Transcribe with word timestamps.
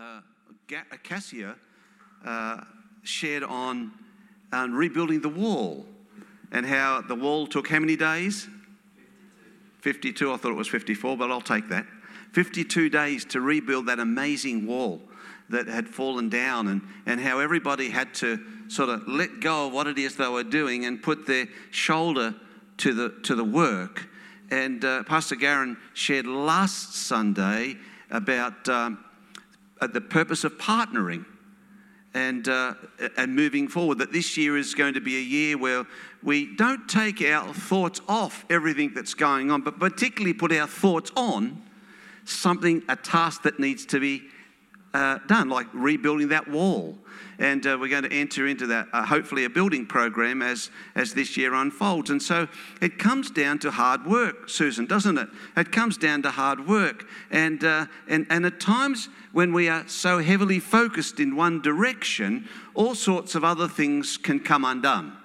uh, 0.00 0.20
Cassia 1.02 1.56
uh, 2.24 2.60
shared 3.02 3.42
on 3.42 3.92
uh, 4.52 4.66
rebuilding 4.70 5.20
the 5.20 5.28
wall 5.28 5.86
and 6.52 6.64
how 6.64 7.02
the 7.02 7.14
wall 7.14 7.46
took 7.46 7.68
how 7.68 7.78
many 7.78 7.96
days? 7.96 8.48
52. 9.80 10.32
I 10.32 10.36
thought 10.36 10.52
it 10.52 10.56
was 10.56 10.68
54, 10.68 11.16
but 11.16 11.30
I'll 11.30 11.40
take 11.40 11.68
that. 11.68 11.86
52 12.32 12.88
days 12.88 13.24
to 13.26 13.40
rebuild 13.40 13.86
that 13.86 13.98
amazing 13.98 14.66
wall 14.66 15.02
that 15.48 15.66
had 15.66 15.88
fallen 15.88 16.28
down, 16.28 16.68
and, 16.68 16.80
and 17.06 17.20
how 17.20 17.40
everybody 17.40 17.90
had 17.90 18.14
to 18.14 18.38
sort 18.68 18.88
of 18.88 19.06
let 19.08 19.40
go 19.40 19.66
of 19.66 19.72
what 19.72 19.88
it 19.88 19.98
is 19.98 20.16
they 20.16 20.28
were 20.28 20.44
doing 20.44 20.84
and 20.84 21.02
put 21.02 21.26
their 21.26 21.46
shoulder 21.72 22.34
to 22.76 22.94
the, 22.94 23.08
to 23.24 23.34
the 23.34 23.44
work. 23.44 24.08
And 24.50 24.84
uh, 24.84 25.02
Pastor 25.04 25.34
Garen 25.34 25.76
shared 25.92 26.26
last 26.26 26.94
Sunday 26.94 27.76
about 28.10 28.68
um, 28.68 28.98
uh, 29.04 29.09
the 29.88 30.00
purpose 30.00 30.44
of 30.44 30.58
partnering 30.58 31.24
and, 32.14 32.48
uh, 32.48 32.74
and 33.16 33.34
moving 33.34 33.68
forward. 33.68 33.98
That 33.98 34.12
this 34.12 34.36
year 34.36 34.56
is 34.56 34.74
going 34.74 34.94
to 34.94 35.00
be 35.00 35.16
a 35.16 35.22
year 35.22 35.56
where 35.58 35.86
we 36.22 36.54
don't 36.56 36.88
take 36.88 37.22
our 37.22 37.52
thoughts 37.54 38.00
off 38.08 38.44
everything 38.50 38.92
that's 38.94 39.14
going 39.14 39.50
on, 39.50 39.62
but 39.62 39.78
particularly 39.78 40.34
put 40.34 40.52
our 40.52 40.66
thoughts 40.66 41.10
on 41.16 41.62
something, 42.24 42.82
a 42.88 42.96
task 42.96 43.42
that 43.42 43.58
needs 43.58 43.86
to 43.86 44.00
be 44.00 44.22
uh, 44.92 45.18
done, 45.26 45.48
like 45.48 45.66
rebuilding 45.72 46.28
that 46.28 46.48
wall. 46.48 46.98
And 47.38 47.66
uh, 47.66 47.78
we're 47.80 47.88
going 47.88 48.02
to 48.02 48.12
enter 48.12 48.46
into 48.46 48.66
that, 48.66 48.88
uh, 48.92 49.06
hopefully, 49.06 49.46
a 49.46 49.50
building 49.50 49.86
program 49.86 50.42
as, 50.42 50.70
as 50.94 51.14
this 51.14 51.38
year 51.38 51.54
unfolds. 51.54 52.10
And 52.10 52.22
so 52.22 52.48
it 52.82 52.98
comes 52.98 53.30
down 53.30 53.58
to 53.60 53.70
hard 53.70 54.04
work, 54.04 54.50
Susan, 54.50 54.84
doesn't 54.84 55.16
it? 55.16 55.28
It 55.56 55.72
comes 55.72 55.96
down 55.96 56.20
to 56.22 56.30
hard 56.30 56.66
work. 56.68 57.06
And, 57.30 57.64
uh, 57.64 57.86
and, 58.08 58.26
and 58.28 58.44
at 58.44 58.60
times 58.60 59.08
when 59.32 59.52
we 59.52 59.68
are 59.68 59.86
so 59.88 60.18
heavily 60.18 60.58
focused 60.58 61.20
in 61.20 61.36
one 61.36 61.60
direction, 61.60 62.48
all 62.74 62.94
sorts 62.94 63.34
of 63.34 63.44
other 63.44 63.68
things 63.68 64.16
can 64.16 64.40
come 64.40 64.64
undone. 64.64 65.16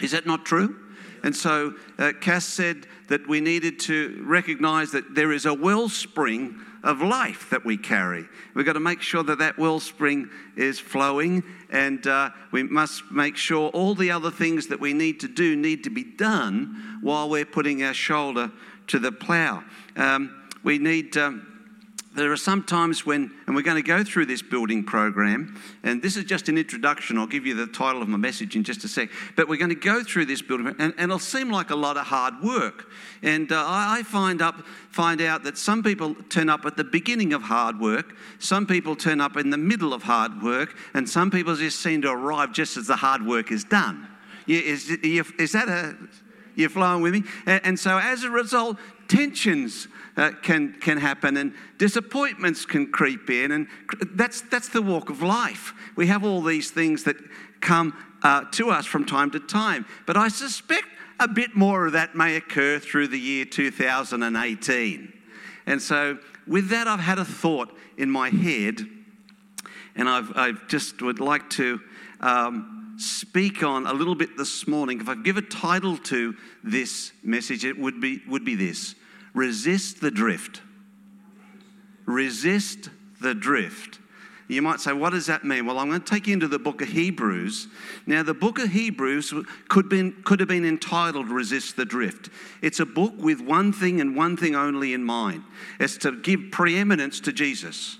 Is 0.00 0.12
that 0.12 0.26
not 0.26 0.44
true? 0.44 0.76
And 1.22 1.34
so 1.34 1.74
uh, 1.98 2.12
Cass 2.20 2.44
said 2.44 2.86
that 3.08 3.26
we 3.26 3.40
needed 3.40 3.80
to 3.80 4.22
recognize 4.26 4.92
that 4.92 5.14
there 5.14 5.32
is 5.32 5.46
a 5.46 5.54
wellspring 5.54 6.60
of 6.84 7.00
life 7.02 7.50
that 7.50 7.64
we 7.64 7.76
carry. 7.76 8.24
We've 8.54 8.66
got 8.66 8.74
to 8.74 8.80
make 8.80 9.02
sure 9.02 9.24
that 9.24 9.38
that 9.38 9.58
wellspring 9.58 10.30
is 10.56 10.78
flowing, 10.78 11.42
and 11.70 12.06
uh, 12.06 12.30
we 12.52 12.62
must 12.62 13.10
make 13.10 13.36
sure 13.36 13.70
all 13.70 13.94
the 13.94 14.12
other 14.12 14.30
things 14.30 14.68
that 14.68 14.78
we 14.78 14.92
need 14.92 15.18
to 15.20 15.28
do 15.28 15.56
need 15.56 15.84
to 15.84 15.90
be 15.90 16.04
done 16.04 16.98
while 17.02 17.28
we're 17.28 17.44
putting 17.44 17.82
our 17.82 17.94
shoulder 17.94 18.52
to 18.88 18.98
the 18.98 19.10
plow. 19.10 19.64
Um, 19.96 20.48
we 20.62 20.78
need. 20.78 21.16
Um, 21.16 21.57
there 22.14 22.32
are 22.32 22.36
some 22.36 22.62
times 22.62 23.04
when, 23.04 23.30
and 23.46 23.54
we're 23.54 23.62
going 23.62 23.82
to 23.82 23.86
go 23.86 24.02
through 24.02 24.26
this 24.26 24.42
building 24.42 24.82
program, 24.82 25.60
and 25.82 26.02
this 26.02 26.16
is 26.16 26.24
just 26.24 26.48
an 26.48 26.58
introduction. 26.58 27.18
I'll 27.18 27.26
give 27.26 27.46
you 27.46 27.54
the 27.54 27.66
title 27.66 28.02
of 28.02 28.08
my 28.08 28.16
message 28.16 28.56
in 28.56 28.64
just 28.64 28.82
a 28.84 28.88
sec. 28.88 29.10
But 29.36 29.48
we're 29.48 29.58
going 29.58 29.68
to 29.68 29.74
go 29.74 30.02
through 30.02 30.24
this 30.26 30.42
building, 30.42 30.68
and, 30.78 30.94
and 30.96 30.98
it'll 30.98 31.18
seem 31.18 31.50
like 31.50 31.70
a 31.70 31.76
lot 31.76 31.96
of 31.96 32.06
hard 32.06 32.42
work. 32.42 32.90
And 33.22 33.52
uh, 33.52 33.62
I, 33.66 34.02
find, 34.04 34.42
up, 34.42 34.56
find 34.90 35.20
out 35.20 35.44
that 35.44 35.58
some 35.58 35.82
people 35.82 36.14
turn 36.28 36.48
up 36.48 36.64
at 36.64 36.76
the 36.76 36.84
beginning 36.84 37.32
of 37.32 37.42
hard 37.42 37.78
work, 37.78 38.16
some 38.38 38.66
people 38.66 38.96
turn 38.96 39.20
up 39.20 39.36
in 39.36 39.50
the 39.50 39.58
middle 39.58 39.92
of 39.92 40.02
hard 40.02 40.42
work, 40.42 40.76
and 40.94 41.08
some 41.08 41.30
people 41.30 41.54
just 41.56 41.80
seem 41.80 42.02
to 42.02 42.10
arrive 42.10 42.52
just 42.52 42.76
as 42.76 42.86
the 42.86 42.96
hard 42.96 43.24
work 43.24 43.52
is 43.52 43.64
done. 43.64 44.08
Yeah, 44.46 44.60
Is, 44.60 44.88
is 44.90 45.52
that 45.52 45.68
a. 45.68 45.96
You're 46.56 46.70
flowing 46.70 47.02
with 47.02 47.12
me? 47.12 47.22
And 47.46 47.78
so 47.78 47.98
as 47.98 48.24
a 48.24 48.30
result, 48.30 48.78
tensions 49.08 49.88
uh, 50.16 50.32
can, 50.42 50.74
can 50.74 50.98
happen 50.98 51.36
and 51.36 51.54
disappointments 51.78 52.66
can 52.66 52.90
creep 52.90 53.30
in. 53.30 53.52
And 53.52 53.68
that's, 54.14 54.42
that's 54.42 54.68
the 54.68 54.82
walk 54.82 55.10
of 55.10 55.22
life. 55.22 55.72
We 55.96 56.08
have 56.08 56.24
all 56.24 56.42
these 56.42 56.70
things 56.70 57.04
that 57.04 57.16
come 57.60 57.94
uh, 58.22 58.44
to 58.52 58.70
us 58.70 58.84
from 58.86 59.04
time 59.04 59.30
to 59.30 59.40
time. 59.40 59.86
But 60.06 60.16
I 60.16 60.28
suspect 60.28 60.86
a 61.20 61.28
bit 61.28 61.54
more 61.54 61.86
of 61.86 61.92
that 61.92 62.14
may 62.14 62.36
occur 62.36 62.78
through 62.78 63.08
the 63.08 63.18
year 63.18 63.44
2018. 63.44 65.12
And 65.66 65.82
so, 65.82 66.18
with 66.46 66.70
that, 66.70 66.88
I've 66.88 67.00
had 67.00 67.18
a 67.18 67.24
thought 67.24 67.76
in 67.96 68.10
my 68.10 68.30
head, 68.30 68.80
and 69.94 70.08
I've, 70.08 70.32
i 70.34 70.52
just 70.68 71.02
would 71.02 71.20
like 71.20 71.50
to 71.50 71.80
um, 72.20 72.94
speak 72.98 73.62
on 73.62 73.86
a 73.86 73.92
little 73.92 74.14
bit 74.14 74.36
this 74.36 74.66
morning. 74.66 75.00
If 75.00 75.08
I 75.08 75.14
give 75.14 75.36
a 75.36 75.42
title 75.42 75.98
to 75.98 76.34
this 76.64 77.12
message, 77.22 77.64
it 77.64 77.78
would 77.78 78.00
be, 78.00 78.22
would 78.28 78.44
be 78.44 78.54
this 78.54 78.94
resist 79.38 80.00
the 80.00 80.10
drift. 80.10 80.62
Resist 82.06 82.90
the 83.20 83.34
drift. 83.34 84.00
You 84.48 84.62
might 84.62 84.80
say, 84.80 84.94
what 84.94 85.10
does 85.10 85.26
that 85.26 85.44
mean? 85.44 85.66
Well, 85.66 85.78
I'm 85.78 85.88
going 85.88 86.00
to 86.00 86.10
take 86.10 86.26
you 86.26 86.32
into 86.32 86.48
the 86.48 86.58
book 86.58 86.80
of 86.80 86.88
Hebrews. 86.88 87.68
Now, 88.06 88.22
the 88.22 88.34
book 88.34 88.58
of 88.58 88.70
Hebrews 88.70 89.34
could, 89.68 89.88
been, 89.90 90.22
could 90.24 90.40
have 90.40 90.48
been 90.48 90.64
entitled 90.64 91.28
Resist 91.28 91.76
the 91.76 91.84
Drift. 91.84 92.30
It's 92.62 92.80
a 92.80 92.86
book 92.86 93.12
with 93.18 93.40
one 93.42 93.72
thing 93.72 94.00
and 94.00 94.16
one 94.16 94.36
thing 94.36 94.56
only 94.56 94.94
in 94.94 95.04
mind 95.04 95.44
it's 95.78 95.98
to 95.98 96.12
give 96.12 96.50
preeminence 96.50 97.20
to 97.20 97.32
Jesus. 97.32 97.98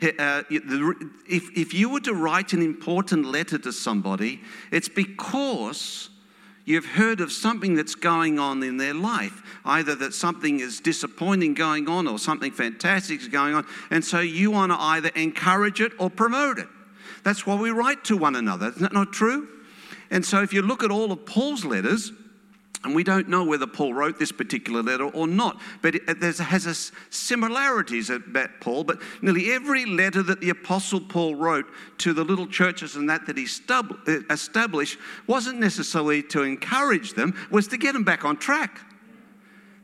Uh, 0.00 0.42
if, 0.50 1.56
if 1.56 1.74
you 1.74 1.88
were 1.88 2.00
to 2.00 2.14
write 2.14 2.52
an 2.52 2.62
important 2.62 3.26
letter 3.26 3.58
to 3.58 3.72
somebody, 3.72 4.40
it's 4.70 4.88
because 4.88 6.10
You've 6.64 6.86
heard 6.86 7.20
of 7.20 7.30
something 7.30 7.74
that's 7.74 7.94
going 7.94 8.38
on 8.38 8.62
in 8.62 8.78
their 8.78 8.94
life, 8.94 9.42
either 9.64 9.94
that 9.96 10.14
something 10.14 10.60
is 10.60 10.80
disappointing 10.80 11.54
going 11.54 11.88
on 11.88 12.08
or 12.08 12.18
something 12.18 12.52
fantastic 12.52 13.20
is 13.20 13.28
going 13.28 13.54
on, 13.54 13.66
and 13.90 14.02
so 14.02 14.20
you 14.20 14.50
want 14.50 14.72
to 14.72 14.78
either 14.78 15.10
encourage 15.14 15.80
it 15.80 15.92
or 15.98 16.08
promote 16.08 16.58
it. 16.58 16.68
That's 17.22 17.46
why 17.46 17.56
we 17.56 17.70
write 17.70 18.04
to 18.04 18.16
one 18.16 18.34
another. 18.36 18.68
Isn't 18.68 18.82
that 18.82 18.92
not 18.92 19.12
true? 19.12 19.48
And 20.10 20.24
so 20.24 20.42
if 20.42 20.52
you 20.52 20.62
look 20.62 20.82
at 20.82 20.90
all 20.90 21.12
of 21.12 21.26
Paul's 21.26 21.64
letters, 21.64 22.12
and 22.84 22.94
we 22.94 23.02
don't 23.02 23.28
know 23.28 23.44
whether 23.44 23.66
Paul 23.66 23.94
wrote 23.94 24.18
this 24.18 24.30
particular 24.30 24.82
letter 24.82 25.06
or 25.06 25.26
not, 25.26 25.60
but 25.80 25.94
it 25.94 26.22
has 26.22 26.66
a 26.66 26.74
similarities 27.10 28.10
about 28.10 28.50
Paul. 28.60 28.84
But 28.84 29.00
nearly 29.22 29.52
every 29.52 29.86
letter 29.86 30.22
that 30.22 30.40
the 30.40 30.50
Apostle 30.50 31.00
Paul 31.00 31.34
wrote 31.34 31.66
to 31.98 32.12
the 32.12 32.24
little 32.24 32.46
churches 32.46 32.96
and 32.96 33.08
that 33.08 33.26
that 33.26 33.38
he 33.38 33.46
uh, 33.70 34.20
established 34.30 34.98
wasn't 35.26 35.60
necessarily 35.60 36.22
to 36.24 36.42
encourage 36.42 37.14
them, 37.14 37.34
was 37.50 37.68
to 37.68 37.78
get 37.78 37.94
them 37.94 38.04
back 38.04 38.24
on 38.24 38.36
track. 38.36 38.80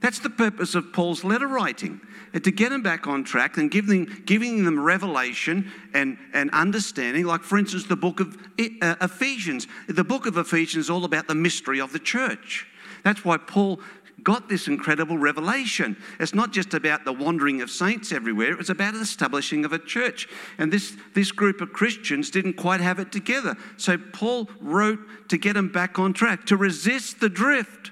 That's 0.00 0.18
the 0.18 0.30
purpose 0.30 0.74
of 0.74 0.92
Paul's 0.92 1.24
letter 1.24 1.46
writing, 1.46 2.00
uh, 2.34 2.40
to 2.40 2.50
get 2.50 2.70
them 2.70 2.82
back 2.82 3.06
on 3.06 3.24
track 3.24 3.56
and 3.56 3.70
them, 3.70 4.22
giving 4.26 4.64
them 4.64 4.78
revelation 4.78 5.70
and, 5.94 6.18
and 6.34 6.50
understanding. 6.50 7.24
Like, 7.24 7.42
for 7.42 7.58
instance, 7.58 7.86
the 7.86 7.96
book 7.96 8.20
of 8.20 8.36
uh, 8.82 8.96
Ephesians. 9.00 9.66
The 9.88 10.04
book 10.04 10.26
of 10.26 10.36
Ephesians 10.36 10.86
is 10.86 10.90
all 10.90 11.04
about 11.04 11.28
the 11.28 11.34
mystery 11.34 11.80
of 11.80 11.92
the 11.92 11.98
church. 11.98 12.66
That's 13.04 13.24
why 13.24 13.36
Paul 13.38 13.80
got 14.22 14.48
this 14.48 14.68
incredible 14.68 15.18
revelation. 15.18 15.96
It's 16.18 16.34
not 16.34 16.52
just 16.52 16.74
about 16.74 17.04
the 17.04 17.12
wandering 17.12 17.62
of 17.62 17.70
saints 17.70 18.12
everywhere, 18.12 18.52
it 18.52 18.58
was 18.58 18.70
about 18.70 18.94
the 18.94 19.00
establishing 19.00 19.64
of 19.64 19.72
a 19.72 19.78
church. 19.78 20.28
And 20.58 20.72
this, 20.72 20.96
this 21.14 21.32
group 21.32 21.60
of 21.60 21.72
Christians 21.72 22.30
didn't 22.30 22.54
quite 22.54 22.80
have 22.80 22.98
it 22.98 23.12
together. 23.12 23.56
So 23.76 23.96
Paul 23.98 24.48
wrote 24.60 25.00
to 25.28 25.38
get 25.38 25.54
them 25.54 25.68
back 25.68 25.98
on 25.98 26.12
track, 26.12 26.46
to 26.46 26.56
resist 26.56 27.20
the 27.20 27.28
drift 27.28 27.90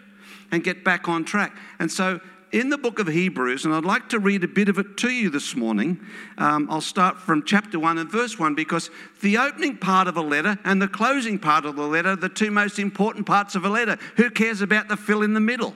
and 0.50 0.64
get 0.64 0.84
back 0.84 1.08
on 1.08 1.24
track. 1.24 1.56
And 1.78 1.90
so 1.90 2.20
in 2.52 2.70
the 2.70 2.78
book 2.78 2.98
of 2.98 3.06
Hebrews, 3.06 3.64
and 3.64 3.74
I'd 3.74 3.84
like 3.84 4.08
to 4.10 4.18
read 4.18 4.42
a 4.44 4.48
bit 4.48 4.68
of 4.68 4.78
it 4.78 4.96
to 4.98 5.10
you 5.10 5.30
this 5.30 5.54
morning. 5.54 6.00
Um, 6.38 6.68
I'll 6.70 6.80
start 6.80 7.18
from 7.18 7.42
chapter 7.44 7.78
1 7.78 7.98
and 7.98 8.10
verse 8.10 8.38
1 8.38 8.54
because 8.54 8.90
the 9.20 9.38
opening 9.38 9.76
part 9.76 10.08
of 10.08 10.16
a 10.16 10.22
letter 10.22 10.58
and 10.64 10.80
the 10.80 10.88
closing 10.88 11.38
part 11.38 11.64
of 11.64 11.76
the 11.76 11.86
letter 11.86 12.10
are 12.10 12.16
the 12.16 12.28
two 12.28 12.50
most 12.50 12.78
important 12.78 13.26
parts 13.26 13.54
of 13.54 13.64
a 13.64 13.68
letter. 13.68 13.98
Who 14.16 14.30
cares 14.30 14.60
about 14.60 14.88
the 14.88 14.96
fill 14.96 15.22
in 15.22 15.34
the 15.34 15.40
middle? 15.40 15.74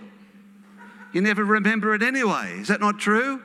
You 1.12 1.20
never 1.20 1.44
remember 1.44 1.94
it 1.94 2.02
anyway. 2.02 2.58
Is 2.58 2.68
that 2.68 2.80
not 2.80 2.98
true? 2.98 3.42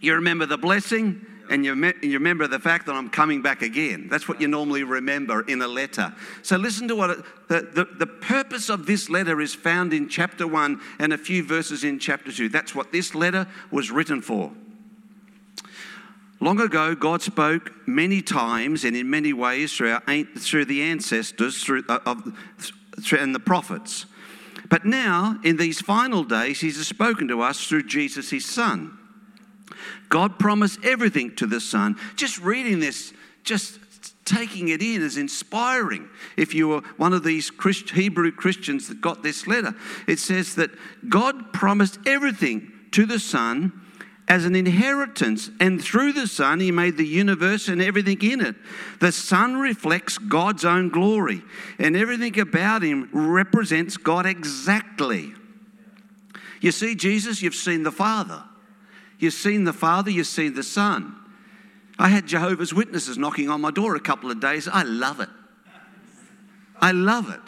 You 0.00 0.14
remember 0.14 0.46
the 0.46 0.58
blessing, 0.58 1.24
and 1.50 1.64
you, 1.64 1.74
me- 1.76 1.92
you, 2.02 2.14
remember 2.14 2.46
the 2.46 2.58
fact 2.58 2.86
that 2.86 2.94
I'm 2.94 3.10
coming 3.10 3.42
back 3.42 3.62
again. 3.62 4.08
That's 4.08 4.28
what 4.28 4.40
you 4.40 4.48
normally 4.48 4.84
remember 4.84 5.42
in 5.42 5.60
a 5.62 5.68
letter. 5.68 6.14
So 6.42 6.56
listen 6.56 6.88
to 6.88 6.96
what 6.96 7.10
it, 7.10 7.18
the, 7.48 7.60
the, 7.60 7.84
the 7.98 8.06
purpose 8.06 8.68
of 8.68 8.86
this 8.86 9.10
letter 9.10 9.40
is 9.40 9.54
found 9.54 9.92
in 9.92 10.08
chapter 10.08 10.46
1 10.46 10.80
and 10.98 11.12
a 11.12 11.18
few 11.18 11.42
verses 11.42 11.84
in 11.84 11.98
chapter 11.98 12.32
2. 12.32 12.48
That's 12.48 12.74
what 12.74 12.92
this 12.92 13.14
letter 13.14 13.46
was 13.70 13.90
written 13.90 14.22
for. 14.22 14.52
Long 16.40 16.60
ago, 16.60 16.94
God 16.94 17.22
spoke 17.22 17.72
many 17.86 18.20
times 18.20 18.84
and 18.84 18.96
in 18.96 19.08
many 19.08 19.32
ways 19.32 19.74
through, 19.74 19.92
our, 19.92 20.24
through 20.36 20.66
the 20.66 20.82
ancestors 20.82 21.62
through, 21.62 21.84
uh, 21.88 22.00
of, 22.04 22.36
through, 23.02 23.18
and 23.18 23.34
the 23.34 23.40
prophets. 23.40 24.06
But 24.68 24.84
now, 24.84 25.38
in 25.44 25.56
these 25.56 25.80
final 25.80 26.24
days, 26.24 26.60
He's 26.60 26.84
spoken 26.86 27.28
to 27.28 27.40
us 27.40 27.66
through 27.66 27.84
Jesus, 27.84 28.30
His 28.30 28.44
Son. 28.44 28.98
God 30.08 30.38
promised 30.38 30.84
everything 30.84 31.34
to 31.36 31.46
the 31.46 31.60
Son. 31.60 31.96
Just 32.16 32.38
reading 32.40 32.80
this, 32.80 33.12
just 33.42 33.78
taking 34.24 34.68
it 34.68 34.82
in 34.82 35.02
is 35.02 35.16
inspiring. 35.16 36.08
If 36.36 36.54
you 36.54 36.68
were 36.68 36.80
one 36.96 37.12
of 37.12 37.24
these 37.24 37.50
Christ, 37.50 37.90
Hebrew 37.90 38.32
Christians 38.32 38.88
that 38.88 39.00
got 39.00 39.22
this 39.22 39.46
letter, 39.46 39.74
it 40.08 40.18
says 40.18 40.54
that 40.54 40.70
God 41.08 41.52
promised 41.52 41.98
everything 42.06 42.72
to 42.92 43.06
the 43.06 43.18
Son 43.18 43.80
as 44.26 44.46
an 44.46 44.56
inheritance, 44.56 45.50
and 45.60 45.82
through 45.82 46.12
the 46.14 46.26
Son, 46.26 46.58
He 46.58 46.72
made 46.72 46.96
the 46.96 47.06
universe 47.06 47.68
and 47.68 47.82
everything 47.82 48.22
in 48.22 48.40
it. 48.40 48.56
The 48.98 49.12
Son 49.12 49.58
reflects 49.58 50.16
God's 50.16 50.64
own 50.64 50.88
glory, 50.88 51.42
and 51.78 51.94
everything 51.94 52.38
about 52.40 52.82
Him 52.82 53.10
represents 53.12 53.98
God 53.98 54.24
exactly. 54.24 55.34
You 56.62 56.72
see 56.72 56.94
Jesus, 56.94 57.42
you've 57.42 57.54
seen 57.54 57.82
the 57.82 57.92
Father. 57.92 58.42
You've 59.24 59.32
seen 59.32 59.64
the 59.64 59.72
Father, 59.72 60.10
you've 60.10 60.26
seen 60.26 60.52
the 60.52 60.62
Son. 60.62 61.16
I 61.98 62.08
had 62.08 62.26
Jehovah's 62.26 62.74
Witnesses 62.74 63.16
knocking 63.16 63.48
on 63.48 63.62
my 63.62 63.70
door 63.70 63.96
a 63.96 64.00
couple 64.00 64.30
of 64.30 64.38
days. 64.38 64.68
I 64.68 64.82
love 64.82 65.18
it. 65.18 65.30
I 66.78 66.92
love 66.92 67.30
it 67.30 67.40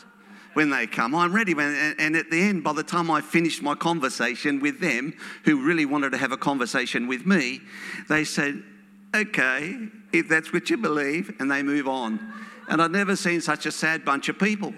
when 0.55 0.71
they 0.71 0.87
come. 0.87 1.15
I'm 1.15 1.35
ready. 1.35 1.53
And 1.53 2.17
at 2.17 2.31
the 2.31 2.41
end, 2.41 2.65
by 2.65 2.73
the 2.73 2.83
time 2.83 3.11
I 3.11 3.21
finished 3.21 3.61
my 3.61 3.75
conversation 3.75 4.59
with 4.61 4.81
them, 4.81 5.13
who 5.45 5.67
really 5.67 5.85
wanted 5.85 6.13
to 6.13 6.17
have 6.17 6.33
a 6.33 6.39
conversation 6.39 7.09
with 7.09 7.27
me, 7.27 7.61
they 8.09 8.25
said, 8.25 8.63
Okay, 9.15 9.77
if 10.15 10.31
that's 10.31 10.55
what 10.55 10.71
you 10.71 10.79
believe, 10.79 11.37
and 11.41 11.51
they 11.51 11.63
move 11.63 11.89
on. 11.89 12.33
And 12.71 12.81
I've 12.81 12.91
never 12.91 13.17
seen 13.17 13.43
such 13.43 13.67
a 13.67 13.71
sad 13.71 14.03
bunch 14.03 14.31
of 14.31 14.39
people. 14.39 14.73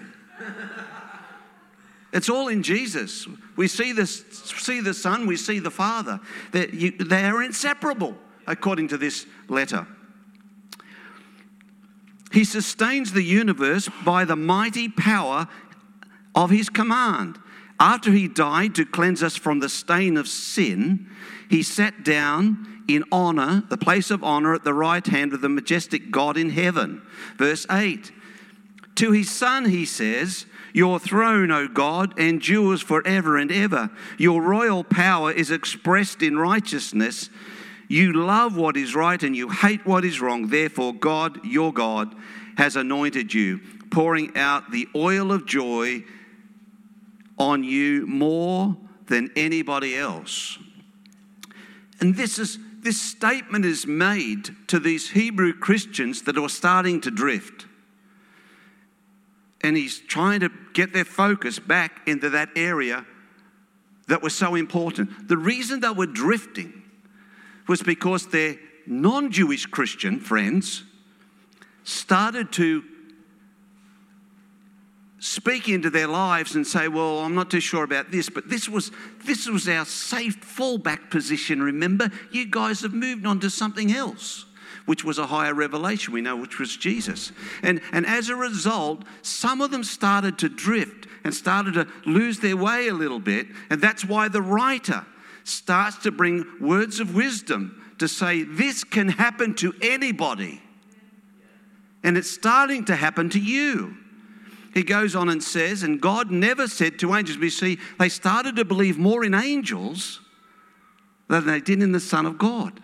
It's 2.11 2.29
all 2.29 2.47
in 2.47 2.63
Jesus. 2.63 3.27
We 3.55 3.67
see, 3.67 3.91
this, 3.91 4.23
see 4.57 4.81
the 4.81 4.93
Son, 4.93 5.27
we 5.27 5.35
see 5.35 5.59
the 5.59 5.71
Father. 5.71 6.19
You, 6.53 6.91
they 6.91 7.25
are 7.25 7.43
inseparable, 7.43 8.17
according 8.47 8.87
to 8.89 8.97
this 8.97 9.25
letter. 9.47 9.85
He 12.31 12.43
sustains 12.43 13.13
the 13.13 13.23
universe 13.23 13.89
by 14.05 14.25
the 14.25 14.35
mighty 14.35 14.89
power 14.89 15.47
of 16.35 16.49
his 16.49 16.69
command. 16.69 17.39
After 17.79 18.11
he 18.11 18.27
died 18.27 18.75
to 18.75 18.85
cleanse 18.85 19.23
us 19.23 19.35
from 19.35 19.59
the 19.59 19.69
stain 19.69 20.17
of 20.17 20.27
sin, 20.27 21.07
he 21.49 21.63
sat 21.63 22.03
down 22.03 22.83
in 22.87 23.03
honor, 23.11 23.63
the 23.69 23.77
place 23.77 24.11
of 24.11 24.23
honor 24.23 24.53
at 24.53 24.63
the 24.63 24.73
right 24.73 25.05
hand 25.05 25.33
of 25.33 25.41
the 25.41 25.49
majestic 25.49 26.11
God 26.11 26.37
in 26.37 26.49
heaven. 26.49 27.01
Verse 27.37 27.65
8 27.69 28.11
To 28.95 29.11
his 29.11 29.31
Son, 29.31 29.65
he 29.65 29.85
says, 29.85 30.45
Your 30.73 30.99
throne, 30.99 31.51
O 31.51 31.67
God, 31.67 32.19
endures 32.19 32.81
forever 32.81 33.37
and 33.37 33.51
ever. 33.51 33.89
Your 34.17 34.41
royal 34.41 34.83
power 34.83 35.31
is 35.31 35.51
expressed 35.51 36.21
in 36.21 36.37
righteousness. 36.37 37.29
You 37.87 38.13
love 38.13 38.55
what 38.55 38.77
is 38.77 38.95
right 38.95 39.21
and 39.21 39.35
you 39.35 39.49
hate 39.49 39.85
what 39.85 40.05
is 40.05 40.21
wrong. 40.21 40.47
Therefore, 40.47 40.93
God, 40.93 41.43
your 41.43 41.73
God, 41.73 42.15
has 42.57 42.75
anointed 42.75 43.33
you, 43.33 43.59
pouring 43.89 44.37
out 44.37 44.71
the 44.71 44.87
oil 44.95 45.31
of 45.31 45.45
joy 45.45 46.03
on 47.37 47.63
you 47.63 48.05
more 48.05 48.77
than 49.07 49.31
anybody 49.35 49.97
else. 49.97 50.59
And 51.99 52.15
this 52.15 52.37
is 52.37 52.59
this 52.81 53.01
statement 53.01 53.65
is 53.65 53.85
made 53.85 54.55
to 54.67 54.79
these 54.79 55.09
Hebrew 55.09 55.51
Christians 55.53 56.21
that 56.21 56.37
are 56.37 56.47
starting 56.47 57.01
to 57.01 57.11
drift. 57.11 57.65
And 59.61 59.75
he's 59.75 59.99
trying 59.99 60.39
to 60.39 60.49
get 60.73 60.93
their 60.93 61.05
focus 61.05 61.59
back 61.59 62.01
into 62.07 62.29
that 62.29 62.49
area 62.55 63.05
that 64.07 64.21
was 64.21 64.35
so 64.35 64.55
important. 64.55 65.27
The 65.27 65.37
reason 65.37 65.81
they 65.81 65.89
were 65.89 66.07
drifting 66.07 66.83
was 67.67 67.83
because 67.83 68.27
their 68.27 68.57
non 68.87 69.31
Jewish 69.31 69.65
Christian 69.65 70.19
friends 70.19 70.83
started 71.83 72.51
to 72.53 72.83
speak 75.19 75.67
into 75.67 75.89
their 75.89 76.07
lives 76.07 76.55
and 76.55 76.65
say, 76.65 76.87
Well, 76.87 77.19
I'm 77.19 77.35
not 77.35 77.51
too 77.51 77.59
sure 77.59 77.83
about 77.83 78.11
this, 78.11 78.29
but 78.29 78.49
this 78.49 78.67
was, 78.67 78.91
this 79.25 79.47
was 79.47 79.67
our 79.67 79.85
safe 79.85 80.39
fallback 80.41 81.09
position, 81.11 81.61
remember? 81.61 82.09
You 82.31 82.45
guys 82.47 82.81
have 82.81 82.93
moved 82.93 83.25
on 83.25 83.39
to 83.41 83.49
something 83.49 83.91
else. 83.91 84.45
Which 84.89 85.03
was 85.03 85.19
a 85.19 85.27
higher 85.27 85.53
revelation, 85.53 86.13
we 86.13 86.21
know, 86.21 86.35
which 86.35 86.57
was 86.57 86.75
Jesus. 86.75 87.31
And, 87.61 87.79
and 87.91 88.07
as 88.07 88.29
a 88.29 88.35
result, 88.35 89.03
some 89.21 89.61
of 89.61 89.69
them 89.69 89.83
started 89.83 90.39
to 90.39 90.49
drift 90.49 91.05
and 91.23 91.33
started 91.33 91.75
to 91.75 91.87
lose 92.07 92.39
their 92.39 92.57
way 92.57 92.87
a 92.87 92.93
little 92.93 93.19
bit. 93.19 93.45
And 93.69 93.81
that's 93.81 94.03
why 94.03 94.29
the 94.29 94.41
writer 94.41 95.05
starts 95.43 95.97
to 95.99 96.11
bring 96.11 96.43
words 96.59 96.99
of 96.99 97.13
wisdom 97.13 97.93
to 97.99 98.07
say, 98.07 98.41
This 98.41 98.83
can 98.83 99.09
happen 99.09 99.53
to 99.57 99.75
anybody. 99.81 100.59
And 102.03 102.17
it's 102.17 102.31
starting 102.31 102.85
to 102.85 102.95
happen 102.95 103.29
to 103.29 103.39
you 103.39 103.95
he 104.73 104.83
goes 104.83 105.15
on 105.15 105.29
and 105.29 105.43
says, 105.43 105.83
and 105.83 105.99
God 105.99 106.31
never 106.31 106.67
said 106.67 106.99
to 106.99 107.15
angels, 107.15 107.37
we 107.37 107.49
see 107.49 107.79
they 107.97 108.09
started 108.09 108.55
to 108.57 108.65
believe 108.65 108.97
more 108.97 109.23
in 109.23 109.33
angels 109.33 110.21
than 111.27 111.45
they 111.47 111.59
did 111.59 111.81
in 111.81 111.91
the 111.91 111.99
Son 111.99 112.25
of 112.25 112.37
God. 112.37 112.79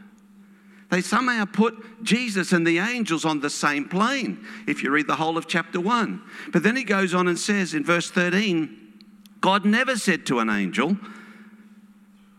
They 0.92 1.02
somehow 1.02 1.46
put 1.46 2.04
Jesus 2.04 2.52
and 2.52 2.66
the 2.66 2.78
angels 2.78 3.26
on 3.26 3.40
the 3.40 3.50
same 3.50 3.90
plane, 3.90 4.46
if 4.68 4.84
you 4.84 4.92
read 4.92 5.08
the 5.08 5.16
whole 5.16 5.38
of 5.38 5.48
chapter 5.48 5.80
1. 5.80 6.22
But 6.52 6.64
then 6.64 6.76
he 6.76 6.84
goes 6.84 7.14
on 7.14 7.28
and 7.28 7.40
says 7.40 7.74
in 7.74 7.84
verse 7.84 8.12
13, 8.12 9.04
God 9.42 9.66
never 9.66 9.98
said 9.98 10.26
to 10.28 10.40
an 10.40 10.50
angel, 10.50 10.98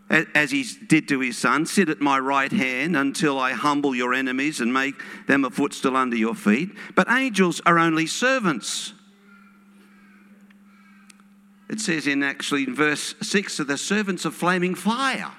as 0.09 0.53
he 0.53 0.65
did 0.87 1.09
to 1.09 1.19
his 1.19 1.37
son, 1.37 1.67
Sit 1.67 1.89
at 1.89 2.01
my 2.01 2.19
right 2.19 2.53
hand 2.53 2.97
until 2.97 3.41
I 3.41 3.53
humble 3.53 3.95
your 3.95 4.15
enemies 4.15 4.61
and 4.61 4.73
make 4.73 4.95
them 5.27 5.45
a 5.45 5.51
footstool 5.51 5.97
under 5.97 6.17
your 6.17 6.37
feet. 6.37 6.71
But 6.95 7.11
angels 7.11 7.61
are 7.67 7.79
only 7.79 8.07
servants 8.07 8.93
it 11.69 11.81
says 11.81 12.07
in 12.07 12.23
actually 12.23 12.65
in 12.65 12.75
verse 12.75 13.15
6 13.21 13.61
of 13.61 13.67
the 13.67 13.79
servants 13.79 14.25
of 14.25 14.35
flaming 14.35 14.75
fire. 14.75 15.33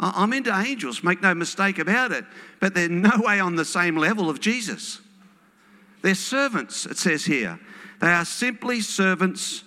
I'm 0.00 0.32
into 0.32 0.56
angels, 0.56 1.02
make 1.02 1.20
no 1.22 1.34
mistake 1.34 1.78
about 1.78 2.12
it, 2.12 2.24
but 2.60 2.74
they're 2.74 2.88
no 2.88 3.10
way 3.16 3.40
on 3.40 3.56
the 3.56 3.64
same 3.64 3.96
level 3.96 4.30
of 4.30 4.40
Jesus. 4.40 5.00
They're 6.02 6.14
servants, 6.14 6.86
it 6.86 6.98
says 6.98 7.24
here. 7.24 7.58
They 8.00 8.12
are 8.12 8.24
simply 8.24 8.80
servants. 8.80 9.64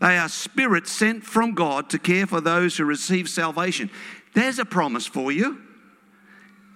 They 0.00 0.18
are 0.18 0.28
spirits 0.28 0.90
sent 0.90 1.24
from 1.24 1.54
God 1.54 1.88
to 1.90 1.98
care 1.98 2.26
for 2.26 2.40
those 2.40 2.76
who 2.76 2.84
receive 2.84 3.28
salvation. 3.28 3.88
There's 4.34 4.58
a 4.58 4.64
promise 4.64 5.06
for 5.06 5.30
you. 5.30 5.58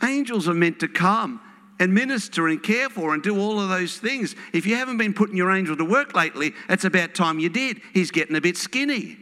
Angels 0.03 0.49
are 0.49 0.55
meant 0.55 0.79
to 0.81 0.89
come 0.89 1.41
and 1.81 1.93
minister 1.93 2.47
and 2.47 2.63
care 2.63 2.89
for 2.89 3.15
and 3.15 3.23
do 3.23 3.39
all 3.39 3.59
of 3.59 3.69
those 3.69 3.99
things. 3.99 4.37
If 4.53 4.65
you 4.65 4.77
haven't 4.77 4.99
been 4.99 5.13
putting 5.13 5.37
your 5.37 5.51
angel 5.51 5.77
to 5.77 5.85
work 5.85 6.15
lately, 6.15 6.53
it's 6.69 6.85
about 6.85 7.15
time 7.15 7.39
you 7.41 7.49
did. 7.49 7.81
He's 7.93 8.11
getting 8.11 8.37
a 8.37 8.41
bit 8.41 8.57
skinny. 8.57 9.19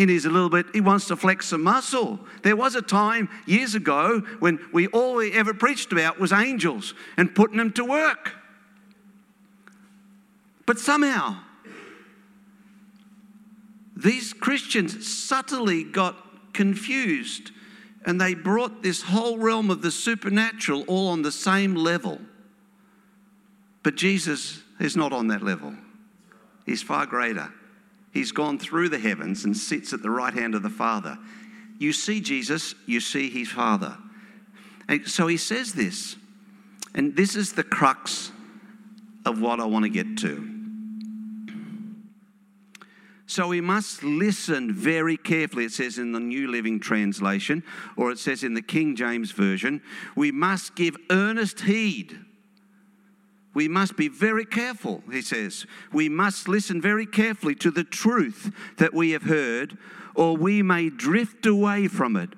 And 0.00 0.08
he's 0.08 0.24
a 0.24 0.30
little 0.30 0.48
bit, 0.48 0.64
he 0.72 0.80
wants 0.80 1.08
to 1.08 1.16
flex 1.16 1.48
some 1.48 1.62
muscle. 1.62 2.18
There 2.42 2.56
was 2.56 2.74
a 2.74 2.80
time 2.80 3.28
years 3.44 3.74
ago 3.74 4.20
when 4.38 4.58
we 4.72 4.86
all 4.86 5.16
we 5.16 5.30
ever 5.32 5.52
preached 5.52 5.92
about 5.92 6.18
was 6.18 6.32
angels 6.32 6.94
and 7.18 7.34
putting 7.34 7.58
them 7.58 7.70
to 7.72 7.84
work. 7.84 8.32
But 10.64 10.78
somehow, 10.78 11.36
these 13.94 14.32
Christians 14.32 15.06
subtly 15.06 15.84
got 15.84 16.16
confused 16.54 17.50
and 18.06 18.18
they 18.18 18.32
brought 18.32 18.82
this 18.82 19.02
whole 19.02 19.36
realm 19.36 19.70
of 19.70 19.82
the 19.82 19.90
supernatural 19.90 20.82
all 20.86 21.08
on 21.08 21.20
the 21.20 21.32
same 21.32 21.74
level. 21.74 22.22
But 23.82 23.96
Jesus 23.96 24.62
is 24.78 24.96
not 24.96 25.12
on 25.12 25.28
that 25.28 25.42
level, 25.42 25.74
He's 26.64 26.82
far 26.82 27.04
greater. 27.04 27.52
He's 28.12 28.32
gone 28.32 28.58
through 28.58 28.88
the 28.88 28.98
heavens 28.98 29.44
and 29.44 29.56
sits 29.56 29.92
at 29.92 30.02
the 30.02 30.10
right 30.10 30.34
hand 30.34 30.54
of 30.54 30.62
the 30.62 30.70
Father. 30.70 31.18
You 31.78 31.92
see 31.92 32.20
Jesus, 32.20 32.74
you 32.86 33.00
see 33.00 33.30
His 33.30 33.48
Father. 33.48 33.96
And 34.88 35.06
so 35.06 35.26
He 35.26 35.36
says 35.36 35.72
this, 35.72 36.16
and 36.94 37.14
this 37.16 37.36
is 37.36 37.52
the 37.52 37.62
crux 37.62 38.32
of 39.24 39.40
what 39.40 39.60
I 39.60 39.64
want 39.64 39.84
to 39.84 39.88
get 39.88 40.18
to. 40.18 40.56
So 43.26 43.46
we 43.46 43.60
must 43.60 44.02
listen 44.02 44.72
very 44.74 45.16
carefully, 45.16 45.66
it 45.66 45.72
says 45.72 45.98
in 45.98 46.10
the 46.10 46.18
New 46.18 46.50
Living 46.50 46.80
Translation, 46.80 47.62
or 47.96 48.10
it 48.10 48.18
says 48.18 48.42
in 48.42 48.54
the 48.54 48.62
King 48.62 48.96
James 48.96 49.30
Version. 49.30 49.82
We 50.16 50.32
must 50.32 50.74
give 50.74 50.96
earnest 51.10 51.60
heed. 51.60 52.18
We 53.52 53.66
must 53.68 53.96
be 53.96 54.08
very 54.08 54.44
careful, 54.44 55.02
he 55.10 55.22
says. 55.22 55.66
We 55.92 56.08
must 56.08 56.48
listen 56.48 56.80
very 56.80 57.06
carefully 57.06 57.54
to 57.56 57.70
the 57.70 57.84
truth 57.84 58.52
that 58.78 58.94
we 58.94 59.10
have 59.10 59.24
heard, 59.24 59.76
or 60.14 60.36
we 60.36 60.62
may 60.62 60.88
drift 60.88 61.46
away 61.46 61.88
from 61.88 62.16
it. 62.16 62.30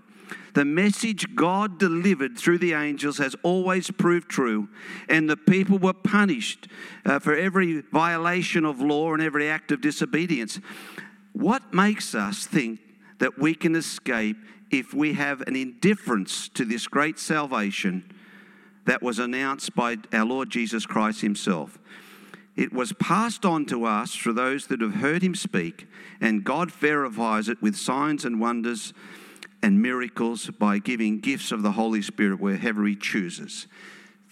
The 0.54 0.64
message 0.64 1.34
God 1.34 1.78
delivered 1.78 2.36
through 2.36 2.58
the 2.58 2.74
angels 2.74 3.18
has 3.18 3.34
always 3.42 3.90
proved 3.90 4.28
true, 4.28 4.68
and 5.08 5.28
the 5.28 5.36
people 5.36 5.78
were 5.78 5.94
punished 5.94 6.68
uh, 7.06 7.18
for 7.18 7.34
every 7.34 7.80
violation 7.80 8.64
of 8.64 8.80
law 8.80 9.14
and 9.14 9.22
every 9.22 9.48
act 9.48 9.72
of 9.72 9.80
disobedience. 9.80 10.60
What 11.32 11.72
makes 11.72 12.14
us 12.14 12.46
think 12.46 12.80
that 13.18 13.38
we 13.38 13.54
can 13.54 13.74
escape 13.74 14.36
if 14.70 14.92
we 14.92 15.14
have 15.14 15.42
an 15.42 15.56
indifference 15.56 16.48
to 16.50 16.64
this 16.64 16.86
great 16.86 17.18
salvation 17.18 18.10
that 18.84 19.02
was 19.02 19.18
announced 19.18 19.74
by 19.74 19.96
our 20.12 20.24
Lord 20.24 20.50
Jesus 20.50 20.86
Christ 20.86 21.20
Himself? 21.20 21.78
It 22.54 22.72
was 22.72 22.92
passed 22.94 23.46
on 23.46 23.64
to 23.66 23.86
us 23.86 24.14
through 24.14 24.34
those 24.34 24.66
that 24.66 24.80
have 24.80 24.96
heard 24.96 25.22
Him 25.22 25.34
speak, 25.34 25.86
and 26.20 26.44
God 26.44 26.70
verifies 26.70 27.48
it 27.48 27.62
with 27.62 27.76
signs 27.76 28.24
and 28.24 28.40
wonders 28.40 28.92
and 29.62 29.80
miracles 29.80 30.50
by 30.58 30.78
giving 30.78 31.20
gifts 31.20 31.52
of 31.52 31.62
the 31.62 31.72
Holy 31.72 32.02
Spirit 32.02 32.40
wherever 32.40 32.84
He 32.84 32.96
chooses. 32.96 33.66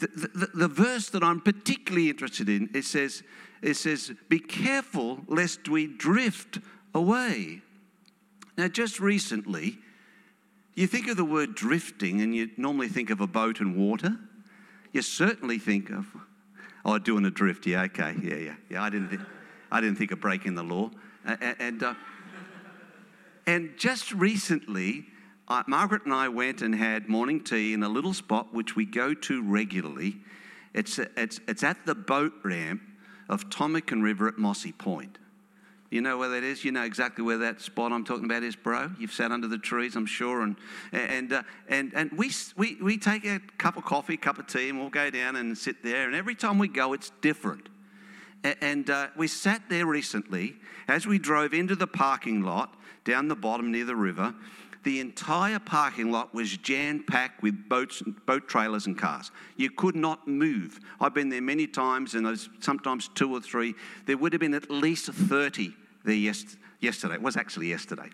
The, 0.01 0.09
the, 0.35 0.51
the 0.55 0.69
verse 0.69 1.09
that 1.11 1.23
I'm 1.23 1.41
particularly 1.41 2.09
interested 2.09 2.49
in 2.49 2.71
it 2.75 2.85
says, 2.85 3.23
it 3.63 3.75
says, 3.75 4.13
Be 4.29 4.39
careful 4.39 5.21
lest 5.27 5.69
we 5.69 5.87
drift 5.87 6.59
away. 6.95 7.63
Now, 8.59 8.69
just 8.69 9.01
recently, 9.01 9.79
you 10.75 10.87
think 10.87 11.09
of 11.09 11.17
the 11.17 11.25
word 11.25 11.55
drifting 11.55 12.21
and 12.21 12.35
you 12.35 12.51
normally 12.57 12.89
think 12.89 13.11
of 13.11 13.21
a 13.21 13.27
boat 13.27 13.61
and 13.61 13.77
water. 13.77 14.19
You 14.93 15.03
certainly 15.03 15.59
think 15.59 15.91
of, 15.91 16.07
oh, 16.85 16.99
doing 16.99 17.25
a 17.25 17.31
drift. 17.31 17.67
Yeah, 17.67 17.83
okay. 17.83 18.17
Yeah, 18.23 18.35
yeah. 18.35 18.55
Yeah, 18.69 18.83
I 18.83 18.91
didn't, 18.91 19.11
th- 19.11 19.21
I 19.71 19.81
didn't 19.81 19.97
think 19.97 20.11
of 20.11 20.21
breaking 20.21 20.55
the 20.55 20.63
law. 20.63 20.91
Uh, 21.27 21.37
and, 21.59 21.83
uh, 21.83 21.95
and 23.47 23.71
just 23.77 24.13
recently, 24.13 25.07
uh, 25.49 25.63
Margaret 25.67 26.05
and 26.05 26.15
I 26.15 26.29
went 26.29 26.63
and 26.63 26.75
had 26.75 27.09
morning 27.09 27.43
tea 27.43 27.73
in 27.73 27.83
a 27.83 27.89
little 27.89 28.15
spot 28.15 28.53
which 28.53 28.75
we 28.75 28.85
go 28.85 29.15
to 29.15 29.43
regularly. 29.43 30.19
It's, 30.75 30.99
it's, 30.99 31.41
it's 31.47 31.63
at 31.63 31.87
the 31.87 31.95
boat 31.95 32.33
ramp 32.45 32.83
of 33.29 33.49
Tomakin 33.49 34.03
River 34.03 34.29
at 34.29 34.39
Mossy 34.39 34.73
Point. 34.73 35.19
You 35.91 36.01
know 36.01 36.19
where 36.19 36.29
that 36.29 36.45
is? 36.45 36.65
You 36.65 36.71
know 36.71 36.85
exactly 36.85 37.25
where 37.25 37.39
that 37.39 37.61
spot 37.61 37.93
I'm 37.93 38.05
talking 38.05 38.25
about 38.25 38.45
is, 38.45 38.55
bro. 38.55 38.93
You've 38.99 39.13
sat 39.13 39.33
under 39.33 39.49
the 39.49 39.59
trees, 39.59 39.97
I'm 39.97 40.07
sure. 40.07 40.43
And, 40.43 40.55
and, 40.93 41.33
uh, 41.33 41.43
and, 41.69 41.93
and 41.95 42.13
we, 42.13 42.31
we, 42.57 42.77
we 42.81 42.97
take 42.97 43.25
a 43.25 43.41
cup 43.59 43.77
of 43.77 43.85
coffee, 43.85 44.17
cup 44.17 44.39
of 44.39 44.47
tea, 44.47 44.69
and 44.69 44.79
we'll 44.79 44.89
go 44.89 45.11
down 45.11 45.35
and 45.35 45.59
sit 45.59 45.83
there. 45.83 46.07
And 46.07 46.15
every 46.15 46.37
time 46.37 46.59
we 46.59 46.69
go, 46.69 46.93
it's 46.93 47.11
different. 47.21 47.69
And 48.45 48.89
uh, 48.89 49.09
we 49.17 49.27
sat 49.27 49.63
there 49.69 49.85
recently 49.85 50.57
as 50.87 51.07
we 51.07 51.19
drove 51.19 51.53
into 51.53 51.75
the 51.75 51.89
parking 51.89 52.43
lot 52.43 52.75
down 53.05 53.27
the 53.27 53.35
bottom 53.35 53.73
near 53.73 53.85
the 53.85 53.97
river. 53.97 54.33
The 54.83 55.01
entire 55.01 55.59
parking 55.59 56.11
lot 56.11 56.33
was 56.33 56.57
jam 56.57 57.05
packed 57.07 57.43
with 57.43 57.69
boats, 57.69 58.03
boat 58.25 58.49
trailers, 58.49 58.87
and 58.87 58.97
cars. 58.97 59.31
You 59.57 59.71
could 59.71 59.95
not 59.95 60.27
move. 60.27 60.81
I've 61.01 61.13
been 61.13 61.29
there 61.29 61.43
many 61.43 61.67
times, 61.67 62.15
and 62.15 62.25
there's 62.25 62.49
sometimes 62.61 63.09
two 63.15 63.31
or 63.35 63.41
three. 63.41 63.75
There 64.07 64.17
would 64.17 64.33
have 64.33 64.41
been 64.41 64.55
at 64.55 64.71
least 64.71 65.07
30 65.13 65.75
there 66.05 66.15
yesterday. 66.81 67.15
It 67.15 67.23
was 67.23 67.37
actually 67.37 67.69
yesterday. 67.69 68.11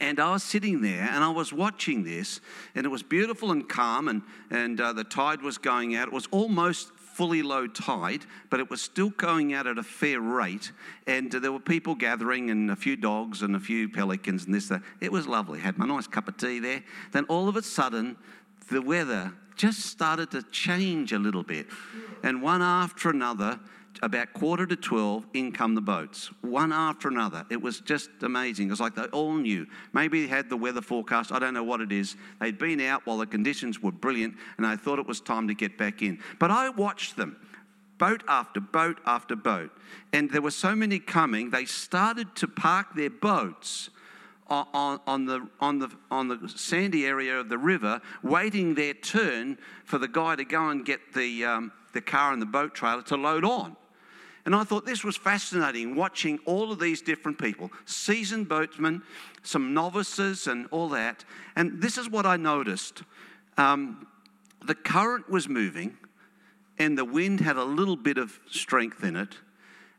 And 0.00 0.18
I 0.18 0.32
was 0.32 0.42
sitting 0.42 0.80
there 0.80 1.02
and 1.02 1.22
I 1.22 1.28
was 1.28 1.52
watching 1.52 2.04
this, 2.04 2.40
and 2.74 2.86
it 2.86 2.88
was 2.88 3.02
beautiful 3.02 3.52
and 3.52 3.68
calm, 3.68 4.08
and, 4.08 4.22
and 4.50 4.80
uh, 4.80 4.94
the 4.94 5.04
tide 5.04 5.42
was 5.42 5.58
going 5.58 5.94
out. 5.94 6.08
It 6.08 6.14
was 6.14 6.26
almost 6.30 6.90
fully 6.96 7.42
low 7.42 7.66
tide, 7.66 8.24
but 8.50 8.60
it 8.60 8.70
was 8.70 8.80
still 8.80 9.10
going 9.10 9.52
out 9.52 9.66
at 9.66 9.78
a 9.78 9.82
fair 9.82 10.20
rate. 10.20 10.72
And 11.06 11.30
there 11.30 11.52
were 11.52 11.60
people 11.60 11.94
gathering, 11.94 12.50
and 12.50 12.70
a 12.70 12.76
few 12.76 12.96
dogs, 12.96 13.42
and 13.42 13.54
a 13.54 13.60
few 13.60 13.88
pelicans, 13.88 14.46
and 14.46 14.54
this, 14.54 14.68
that. 14.68 14.82
It 15.00 15.12
was 15.12 15.26
lovely. 15.26 15.60
Had 15.60 15.76
my 15.76 15.86
nice 15.86 16.06
cup 16.06 16.28
of 16.28 16.38
tea 16.38 16.60
there. 16.60 16.82
Then 17.12 17.24
all 17.26 17.48
of 17.48 17.56
a 17.56 17.62
sudden, 17.62 18.16
the 18.70 18.80
weather 18.80 19.34
just 19.54 19.80
started 19.80 20.30
to 20.32 20.42
change 20.44 21.12
a 21.12 21.18
little 21.18 21.42
bit. 21.42 21.66
And 22.22 22.42
one 22.42 22.62
after 22.62 23.10
another, 23.10 23.60
about 24.02 24.32
quarter 24.32 24.66
to 24.66 24.76
12, 24.76 25.26
in 25.34 25.52
come 25.52 25.74
the 25.74 25.80
boats, 25.80 26.30
one 26.40 26.72
after 26.72 27.08
another. 27.08 27.44
It 27.50 27.60
was 27.60 27.80
just 27.80 28.10
amazing. 28.22 28.68
It 28.68 28.70
was 28.70 28.80
like 28.80 28.94
they 28.94 29.04
all 29.04 29.34
knew. 29.34 29.66
Maybe 29.92 30.22
they 30.22 30.28
had 30.28 30.48
the 30.48 30.56
weather 30.56 30.82
forecast. 30.82 31.32
I 31.32 31.38
don't 31.38 31.54
know 31.54 31.64
what 31.64 31.80
it 31.80 31.92
is. 31.92 32.16
They'd 32.40 32.58
been 32.58 32.80
out 32.80 33.06
while 33.06 33.18
the 33.18 33.26
conditions 33.26 33.82
were 33.82 33.92
brilliant, 33.92 34.34
and 34.56 34.66
I 34.66 34.76
thought 34.76 34.98
it 34.98 35.06
was 35.06 35.20
time 35.20 35.48
to 35.48 35.54
get 35.54 35.78
back 35.78 36.02
in. 36.02 36.18
But 36.38 36.50
I 36.50 36.68
watched 36.70 37.16
them, 37.16 37.36
boat 37.98 38.22
after 38.28 38.60
boat 38.60 38.98
after 39.06 39.36
boat. 39.36 39.70
And 40.12 40.30
there 40.30 40.42
were 40.42 40.50
so 40.50 40.74
many 40.74 40.98
coming, 40.98 41.50
they 41.50 41.64
started 41.64 42.34
to 42.36 42.48
park 42.48 42.94
their 42.94 43.10
boats. 43.10 43.90
On, 44.50 45.00
on, 45.06 45.24
the, 45.24 45.48
on, 45.58 45.78
the, 45.78 45.88
on 46.10 46.28
the 46.28 46.52
sandy 46.54 47.06
area 47.06 47.40
of 47.40 47.48
the 47.48 47.56
river, 47.56 48.02
waiting 48.22 48.74
their 48.74 48.92
turn 48.92 49.56
for 49.86 49.96
the 49.96 50.06
guy 50.06 50.36
to 50.36 50.44
go 50.44 50.68
and 50.68 50.84
get 50.84 51.14
the, 51.14 51.46
um, 51.46 51.72
the 51.94 52.02
car 52.02 52.34
and 52.34 52.42
the 52.42 52.46
boat 52.46 52.74
trailer 52.74 53.00
to 53.04 53.16
load 53.16 53.46
on. 53.46 53.74
And 54.44 54.54
I 54.54 54.62
thought 54.64 54.84
this 54.84 55.02
was 55.02 55.16
fascinating 55.16 55.94
watching 55.94 56.38
all 56.44 56.70
of 56.70 56.78
these 56.78 57.00
different 57.00 57.38
people 57.38 57.70
seasoned 57.86 58.48
boatmen, 58.48 59.02
some 59.42 59.72
novices, 59.72 60.46
and 60.46 60.66
all 60.70 60.90
that. 60.90 61.24
And 61.56 61.80
this 61.80 61.96
is 61.96 62.10
what 62.10 62.26
I 62.26 62.36
noticed 62.36 63.02
um, 63.56 64.06
the 64.64 64.74
current 64.74 65.30
was 65.30 65.48
moving, 65.48 65.96
and 66.78 66.98
the 66.98 67.04
wind 67.04 67.40
had 67.40 67.56
a 67.56 67.64
little 67.64 67.96
bit 67.96 68.18
of 68.18 68.38
strength 68.50 69.04
in 69.04 69.16
it. 69.16 69.36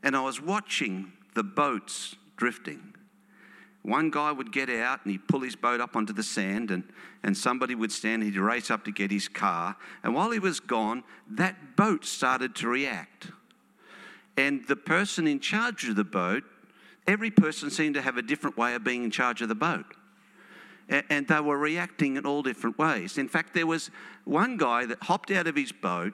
And 0.02 0.16
I 0.16 0.20
was 0.20 0.40
watching 0.40 1.12
the 1.34 1.42
boats 1.42 2.14
drifting. 2.36 2.94
One 3.82 4.10
guy 4.10 4.32
would 4.32 4.52
get 4.52 4.68
out 4.68 5.00
and 5.04 5.12
he'd 5.12 5.28
pull 5.28 5.40
his 5.40 5.54
boat 5.54 5.80
up 5.80 5.96
onto 5.96 6.12
the 6.12 6.22
sand, 6.22 6.70
and, 6.70 6.84
and 7.22 7.36
somebody 7.36 7.74
would 7.74 7.92
stand, 7.92 8.22
and 8.22 8.32
he'd 8.32 8.38
race 8.38 8.70
up 8.70 8.84
to 8.84 8.92
get 8.92 9.10
his 9.10 9.28
car. 9.28 9.76
And 10.02 10.14
while 10.14 10.30
he 10.30 10.38
was 10.38 10.60
gone, 10.60 11.02
that 11.30 11.76
boat 11.76 12.04
started 12.04 12.54
to 12.56 12.68
react. 12.68 13.28
And 14.36 14.66
the 14.66 14.76
person 14.76 15.26
in 15.26 15.40
charge 15.40 15.88
of 15.88 15.96
the 15.96 16.04
boat, 16.04 16.44
every 17.06 17.30
person 17.30 17.70
seemed 17.70 17.94
to 17.94 18.02
have 18.02 18.16
a 18.16 18.22
different 18.22 18.56
way 18.56 18.74
of 18.74 18.84
being 18.84 19.04
in 19.04 19.10
charge 19.10 19.42
of 19.42 19.48
the 19.48 19.54
boat. 19.54 19.86
And 20.88 21.26
they 21.26 21.40
were 21.40 21.58
reacting 21.58 22.16
in 22.16 22.26
all 22.26 22.42
different 22.42 22.78
ways. 22.78 23.18
In 23.18 23.28
fact, 23.28 23.54
there 23.54 23.66
was 23.66 23.90
one 24.24 24.56
guy 24.56 24.86
that 24.86 25.02
hopped 25.02 25.30
out 25.32 25.46
of 25.46 25.56
his 25.56 25.72
boat, 25.72 26.12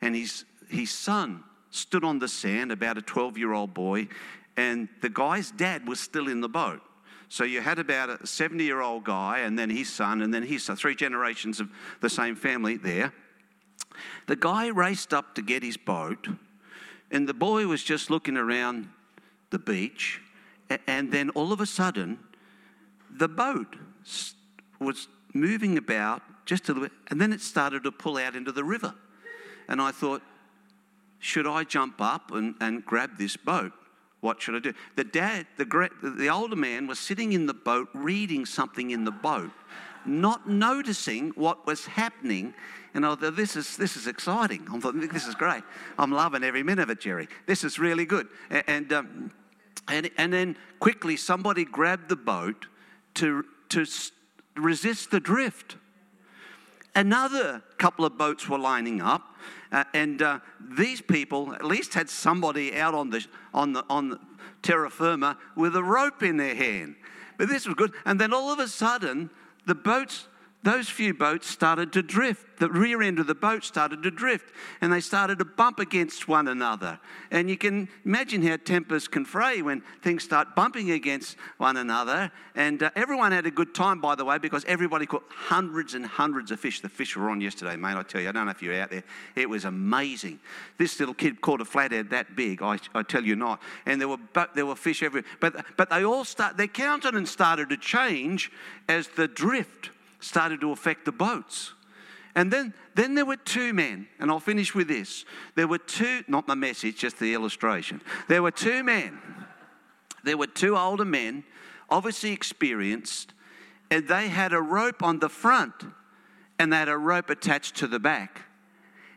and 0.00 0.14
his, 0.14 0.44
his 0.68 0.90
son 0.90 1.44
stood 1.70 2.02
on 2.02 2.18
the 2.18 2.26
sand, 2.26 2.72
about 2.72 2.98
a 2.98 3.02
12 3.02 3.38
year 3.38 3.52
old 3.52 3.74
boy, 3.74 4.08
and 4.56 4.88
the 5.02 5.08
guy's 5.08 5.52
dad 5.52 5.86
was 5.86 6.00
still 6.00 6.28
in 6.28 6.40
the 6.40 6.48
boat. 6.48 6.80
So 7.28 7.44
you 7.44 7.60
had 7.60 7.78
about 7.78 8.10
a 8.10 8.26
70 8.26 8.64
year 8.64 8.80
old 8.80 9.04
guy, 9.04 9.40
and 9.40 9.58
then 9.58 9.70
his 9.70 9.92
son, 9.92 10.22
and 10.22 10.32
then 10.32 10.42
his 10.42 10.64
son, 10.64 10.76
three 10.76 10.96
generations 10.96 11.60
of 11.60 11.68
the 12.00 12.10
same 12.10 12.34
family 12.34 12.76
there. 12.76 13.12
The 14.26 14.36
guy 14.36 14.68
raced 14.68 15.14
up 15.14 15.34
to 15.34 15.42
get 15.42 15.62
his 15.62 15.76
boat, 15.76 16.28
and 17.10 17.28
the 17.28 17.34
boy 17.34 17.66
was 17.66 17.82
just 17.82 18.10
looking 18.10 18.36
around 18.36 18.88
the 19.50 19.58
beach, 19.58 20.20
and 20.86 21.10
then 21.10 21.30
all 21.30 21.52
of 21.52 21.60
a 21.60 21.66
sudden, 21.66 22.18
the 23.10 23.28
boat 23.28 23.76
was 24.78 25.08
moving 25.32 25.78
about 25.78 26.22
just 26.44 26.68
a 26.68 26.72
little 26.72 26.88
bit, 26.88 26.92
and 27.08 27.20
then 27.20 27.32
it 27.32 27.40
started 27.40 27.84
to 27.84 27.92
pull 27.92 28.16
out 28.16 28.36
into 28.36 28.52
the 28.52 28.64
river. 28.64 28.94
And 29.68 29.80
I 29.80 29.90
thought, 29.90 30.22
should 31.18 31.46
I 31.46 31.64
jump 31.64 32.00
up 32.00 32.32
and, 32.32 32.54
and 32.60 32.84
grab 32.84 33.18
this 33.18 33.36
boat? 33.36 33.72
What 34.20 34.42
should 34.42 34.56
I 34.56 34.58
do? 34.58 34.74
The 34.96 35.04
dad, 35.04 35.46
the, 35.56 35.90
the 36.16 36.28
older 36.28 36.56
man, 36.56 36.86
was 36.86 36.98
sitting 36.98 37.32
in 37.32 37.46
the 37.46 37.54
boat 37.54 37.88
reading 37.94 38.46
something 38.46 38.90
in 38.90 39.04
the 39.04 39.10
boat, 39.10 39.50
not 40.08 40.48
noticing 40.48 41.30
what 41.30 41.66
was 41.66 41.86
happening 41.86 42.54
and 42.94 43.04
I 43.04 43.14
thought, 43.14 43.36
this 43.36 43.54
is, 43.54 43.76
this 43.76 43.96
is 43.96 44.06
exciting. 44.06 44.66
I 44.72 44.78
thought, 44.80 45.00
this 45.12 45.26
is 45.26 45.34
great. 45.34 45.62
I'm 45.98 46.10
loving 46.10 46.42
every 46.42 46.62
minute 46.62 46.82
of 46.82 46.90
it, 46.90 47.00
Jerry. 47.00 47.28
This 47.46 47.62
is 47.64 47.78
really 47.78 48.04
good. 48.04 48.28
And, 48.50 48.92
um, 48.92 49.30
and, 49.88 50.10
and 50.16 50.32
then 50.32 50.56
quickly 50.80 51.16
somebody 51.16 51.64
grabbed 51.64 52.08
the 52.08 52.16
boat 52.16 52.66
to, 53.14 53.44
to 53.68 53.86
resist 54.56 55.10
the 55.10 55.20
drift. 55.20 55.76
Another 56.94 57.62
couple 57.76 58.04
of 58.04 58.18
boats 58.18 58.48
were 58.48 58.58
lining 58.58 59.00
up, 59.00 59.36
uh, 59.70 59.84
and 59.94 60.20
uh, 60.20 60.40
these 60.76 61.00
people 61.00 61.54
at 61.54 61.64
least 61.64 61.94
had 61.94 62.08
somebody 62.10 62.76
out 62.76 62.94
on 62.94 63.10
the, 63.10 63.24
on, 63.54 63.74
the, 63.74 63.84
on 63.88 64.08
the 64.08 64.18
terra 64.62 64.90
firma 64.90 65.38
with 65.54 65.76
a 65.76 65.82
rope 65.84 66.22
in 66.22 66.38
their 66.38 66.54
hand. 66.54 66.96
But 67.36 67.48
this 67.48 67.66
was 67.66 67.76
good. 67.76 67.92
And 68.04 68.20
then 68.20 68.32
all 68.32 68.50
of 68.50 68.58
a 68.58 68.66
sudden, 68.66 69.30
the 69.68 69.74
boats 69.74 70.26
those 70.64 70.88
few 70.88 71.14
boats 71.14 71.46
started 71.46 71.92
to 71.92 72.02
drift. 72.02 72.58
The 72.58 72.68
rear 72.68 73.00
end 73.00 73.20
of 73.20 73.28
the 73.28 73.34
boat 73.34 73.62
started 73.62 74.02
to 74.02 74.10
drift 74.10 74.52
and 74.80 74.92
they 74.92 75.00
started 75.00 75.38
to 75.38 75.44
bump 75.44 75.78
against 75.78 76.26
one 76.26 76.48
another. 76.48 76.98
And 77.30 77.48
you 77.48 77.56
can 77.56 77.88
imagine 78.04 78.42
how 78.42 78.56
tempers 78.56 79.06
can 79.06 79.24
fray 79.24 79.62
when 79.62 79.82
things 80.02 80.24
start 80.24 80.56
bumping 80.56 80.90
against 80.90 81.36
one 81.58 81.76
another. 81.76 82.32
And 82.56 82.82
uh, 82.82 82.90
everyone 82.96 83.30
had 83.30 83.46
a 83.46 83.52
good 83.52 83.72
time, 83.72 84.00
by 84.00 84.16
the 84.16 84.24
way, 84.24 84.38
because 84.38 84.64
everybody 84.64 85.06
caught 85.06 85.22
hundreds 85.28 85.94
and 85.94 86.04
hundreds 86.04 86.50
of 86.50 86.58
fish. 86.58 86.80
The 86.80 86.88
fish 86.88 87.16
were 87.16 87.30
on 87.30 87.40
yesterday, 87.40 87.76
mate, 87.76 87.96
I 87.96 88.02
tell 88.02 88.20
you. 88.20 88.28
I 88.28 88.32
don't 88.32 88.46
know 88.46 88.50
if 88.50 88.60
you're 88.60 88.80
out 88.80 88.90
there. 88.90 89.04
It 89.36 89.48
was 89.48 89.64
amazing. 89.64 90.40
This 90.76 90.98
little 90.98 91.14
kid 91.14 91.40
caught 91.40 91.60
a 91.60 91.64
flathead 91.64 92.10
that 92.10 92.34
big, 92.34 92.62
I, 92.62 92.78
I 92.96 93.04
tell 93.04 93.24
you 93.24 93.36
not. 93.36 93.62
And 93.86 94.00
there 94.00 94.08
were, 94.08 94.18
there 94.56 94.66
were 94.66 94.74
fish 94.74 95.04
everywhere. 95.04 95.30
But, 95.38 95.64
but 95.76 95.88
they 95.88 96.04
all 96.04 96.24
start, 96.24 96.56
their 96.56 96.66
countenance 96.66 97.30
started 97.30 97.68
to 97.68 97.76
change 97.76 98.50
as 98.88 99.06
the 99.06 99.28
drift 99.28 99.90
started 100.20 100.60
to 100.60 100.72
affect 100.72 101.04
the 101.04 101.12
boats. 101.12 101.74
And 102.34 102.52
then, 102.52 102.74
then 102.94 103.14
there 103.14 103.26
were 103.26 103.36
two 103.36 103.72
men, 103.72 104.06
and 104.20 104.30
I'll 104.30 104.40
finish 104.40 104.74
with 104.74 104.88
this. 104.88 105.24
There 105.56 105.66
were 105.66 105.78
two, 105.78 106.22
not 106.28 106.46
my 106.46 106.54
message, 106.54 106.98
just 106.98 107.18
the 107.18 107.34
illustration. 107.34 108.00
There 108.28 108.42
were 108.42 108.50
two 108.50 108.84
men. 108.84 109.18
There 110.24 110.36
were 110.36 110.46
two 110.46 110.76
older 110.76 111.04
men, 111.04 111.44
obviously 111.90 112.32
experienced, 112.32 113.32
and 113.90 114.06
they 114.06 114.28
had 114.28 114.52
a 114.52 114.60
rope 114.60 115.02
on 115.02 115.18
the 115.18 115.28
front 115.28 115.74
and 116.58 116.72
they 116.72 116.76
had 116.76 116.88
a 116.88 116.98
rope 116.98 117.30
attached 117.30 117.76
to 117.76 117.86
the 117.86 118.00
back. 118.00 118.42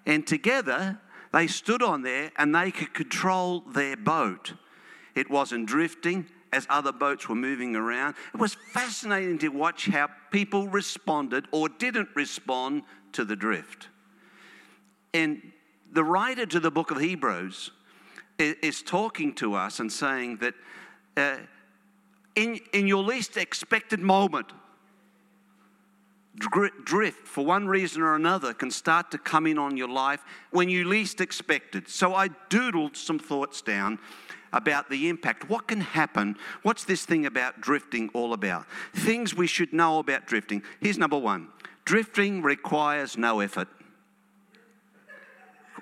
And 0.06 0.26
together, 0.26 1.00
they 1.34 1.48
stood 1.48 1.82
on 1.82 2.04
there 2.04 2.32
and 2.38 2.54
they 2.54 2.72
could 2.72 2.94
control 2.94 3.62
their 3.62 3.98
boat. 3.98 4.54
It 5.16 5.30
wasn't 5.30 5.68
drifting, 5.68 6.28
as 6.54 6.68
other 6.70 6.92
boats 6.92 7.30
were 7.30 7.36
moving 7.36 7.76
around. 7.76 8.16
It 8.34 8.40
was 8.40 8.56
fascinating 8.74 9.38
to 9.40 9.50
watch 9.50 9.88
how 9.88 10.10
people 10.32 10.68
responded 10.68 11.46
or 11.52 11.70
didn't 11.70 12.10
respond 12.16 12.84
to 13.14 13.24
the 13.24 13.36
drift. 13.36 13.88
And 15.14 15.52
the 15.92 16.04
writer 16.04 16.46
to 16.46 16.60
the 16.60 16.72
book 16.72 16.92
of 16.92 17.00
Hebrews 17.00 17.72
is 18.38 18.82
talking 18.82 19.34
to 19.36 19.54
us 19.54 19.80
and 19.80 19.92
saying 19.92 20.38
that 20.38 20.54
uh, 21.18 21.38
in, 22.36 22.60
in 22.74 22.88
your 22.88 23.04
least 23.04 23.38
expected 23.38 24.00
moment, 24.00 24.52
drift 26.86 27.28
for 27.28 27.46
one 27.46 27.68
reason 27.68 28.02
or 28.02 28.16
another 28.16 28.54
can 28.54 28.72
start 28.72 29.12
to 29.12 29.18
come 29.18 29.46
in 29.46 29.58
on 29.58 29.76
your 29.76 29.90
life 29.90 30.24
when 30.52 30.70
you 30.70 30.86
least 30.86 31.20
expect 31.20 31.76
it. 31.76 31.90
So 31.90 32.16
I 32.16 32.30
doodled 32.50 32.96
some 32.96 33.20
thoughts 33.20 33.62
down 33.62 34.00
about 34.54 34.90
the 34.90 35.10
impact. 35.10 35.50
What 35.50 35.68
can 35.68 35.82
happen? 35.82 36.36
What's 36.64 36.84
this 36.84 37.06
thing 37.06 37.26
about 37.26 37.62
drifting 37.62 38.10
all 38.14 38.34
about? 38.34 38.66
Things 38.94 39.34
we 39.34 39.48
should 39.48 39.74
know 39.74 40.00
about 40.00 40.26
drifting. 40.26 40.64
Here's 40.80 40.98
number 40.98 41.18
one 41.18 41.50
drifting 41.86 42.42
requires 42.42 43.18
no 43.18 43.40
effort 43.40 43.68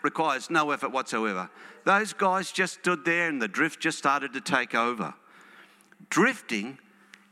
requires 0.04 0.50
no 0.50 0.72
effort 0.72 0.92
whatsoever. 0.92 1.50
Those 1.86 2.14
guys 2.14 2.52
just 2.52 2.76
stood 2.76 3.06
there 3.06 3.28
and 3.28 3.42
the 3.42 3.48
drift 3.48 3.80
just 3.80 3.98
started 3.98 4.34
to 4.34 4.42
take 4.42 4.76
over. 4.76 5.14
Drifting 6.10 6.78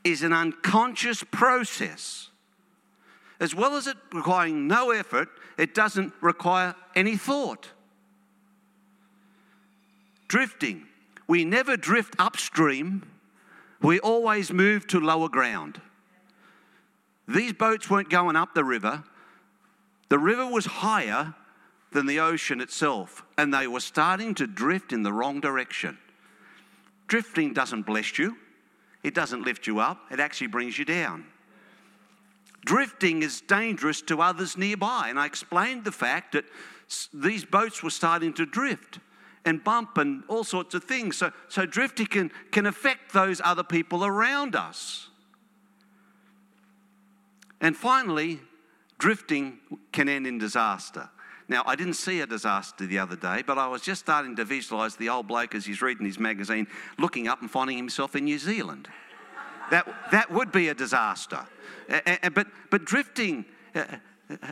is 0.04 0.24
an 0.24 0.34
unconscious 0.34 1.24
process. 1.24 2.30
As 3.40 3.54
well 3.54 3.76
as 3.76 3.88
it 3.88 3.98
requiring 4.14 4.68
no 4.68 4.92
effort, 4.92 5.30
it 5.58 5.76
doesn't 5.76 6.14
require 6.22 6.76
any 6.96 7.18
thought. 7.18 7.70
Drifting. 10.28 10.86
We 11.28 11.44
never 11.44 11.76
drift 11.76 12.16
upstream, 12.18 13.04
we 13.82 14.00
always 14.00 14.52
move 14.52 14.88
to 14.88 15.00
lower 15.00 15.30
ground. 15.30 15.82
These 17.28 17.54
boats 17.54 17.90
weren't 17.90 18.10
going 18.10 18.36
up 18.36 18.54
the 18.54 18.64
river, 18.64 19.04
the 20.10 20.20
river 20.20 20.48
was 20.48 20.66
higher 20.66 21.36
than 21.92 22.06
the 22.06 22.20
ocean 22.20 22.62
itself, 22.62 23.24
and 23.38 23.54
they 23.54 23.68
were 23.68 23.82
starting 23.82 24.34
to 24.36 24.48
drift 24.48 24.94
in 24.94 25.04
the 25.04 25.12
wrong 25.12 25.42
direction. 25.42 25.98
Drifting 27.08 27.54
doesn't 27.54 27.86
bless 27.86 28.18
you, 28.18 28.38
it 29.04 29.14
doesn't 29.14 29.44
lift 29.44 29.68
you 29.68 29.80
up, 29.80 30.00
it 30.12 30.20
actually 30.20 30.48
brings 30.48 30.80
you 30.80 30.86
down. 30.86 31.26
Drifting 32.66 33.24
is 33.24 33.42
dangerous 33.42 34.02
to 34.04 34.22
others 34.22 34.58
nearby, 34.58 35.08
and 35.10 35.20
I 35.20 35.26
explained 35.26 35.86
the 35.86 35.92
fact 35.92 36.34
that 36.34 36.46
these 37.14 37.46
boats 37.46 37.84
were 37.84 37.90
starting 37.90 38.34
to 38.34 38.46
drift 38.46 39.00
and 39.46 39.64
bump 39.64 39.98
and 39.98 40.24
all 40.28 40.44
sorts 40.44 40.76
of 40.76 40.84
things. 40.84 41.18
So, 41.18 41.32
so 41.48 41.66
drifting 41.66 42.08
can, 42.08 42.32
can 42.52 42.66
affect 42.66 43.14
those 43.14 43.42
other 43.44 43.64
people 43.64 44.06
around 44.06 44.56
us. 44.56 45.10
And 47.62 47.76
finally, 47.76 48.40
drifting 48.98 49.60
can 49.92 50.10
end 50.10 50.28
in 50.28 50.38
disaster. 50.38 51.10
Now, 51.50 51.64
I 51.66 51.76
didn't 51.76 51.94
see 51.94 52.20
a 52.20 52.28
disaster 52.28 52.86
the 52.86 53.00
other 53.00 53.16
day, 53.16 53.42
but 53.46 53.58
I 53.58 53.68
was 53.68 53.82
just 53.82 54.02
starting 54.02 54.36
to 54.36 54.44
visualise 54.44 54.96
the 54.96 55.10
old 55.10 55.28
bloke 55.28 55.56
as 55.56 55.66
he's 55.66 55.82
reading 55.82 56.06
his 56.06 56.20
magazine, 56.20 56.68
looking 57.00 57.28
up 57.28 57.42
and 57.42 57.50
finding 57.50 57.78
himself 57.78 58.16
in 58.16 58.26
New 58.26 58.38
Zealand. 58.38 58.90
That, 59.72 59.88
that 60.12 60.32
would 60.32 60.52
be 60.52 60.68
a 60.68 60.74
disaster. 60.74 61.46
Uh, 61.90 62.30
but, 62.30 62.48
but 62.70 62.84
drifting, 62.84 63.46
uh, 63.74 63.86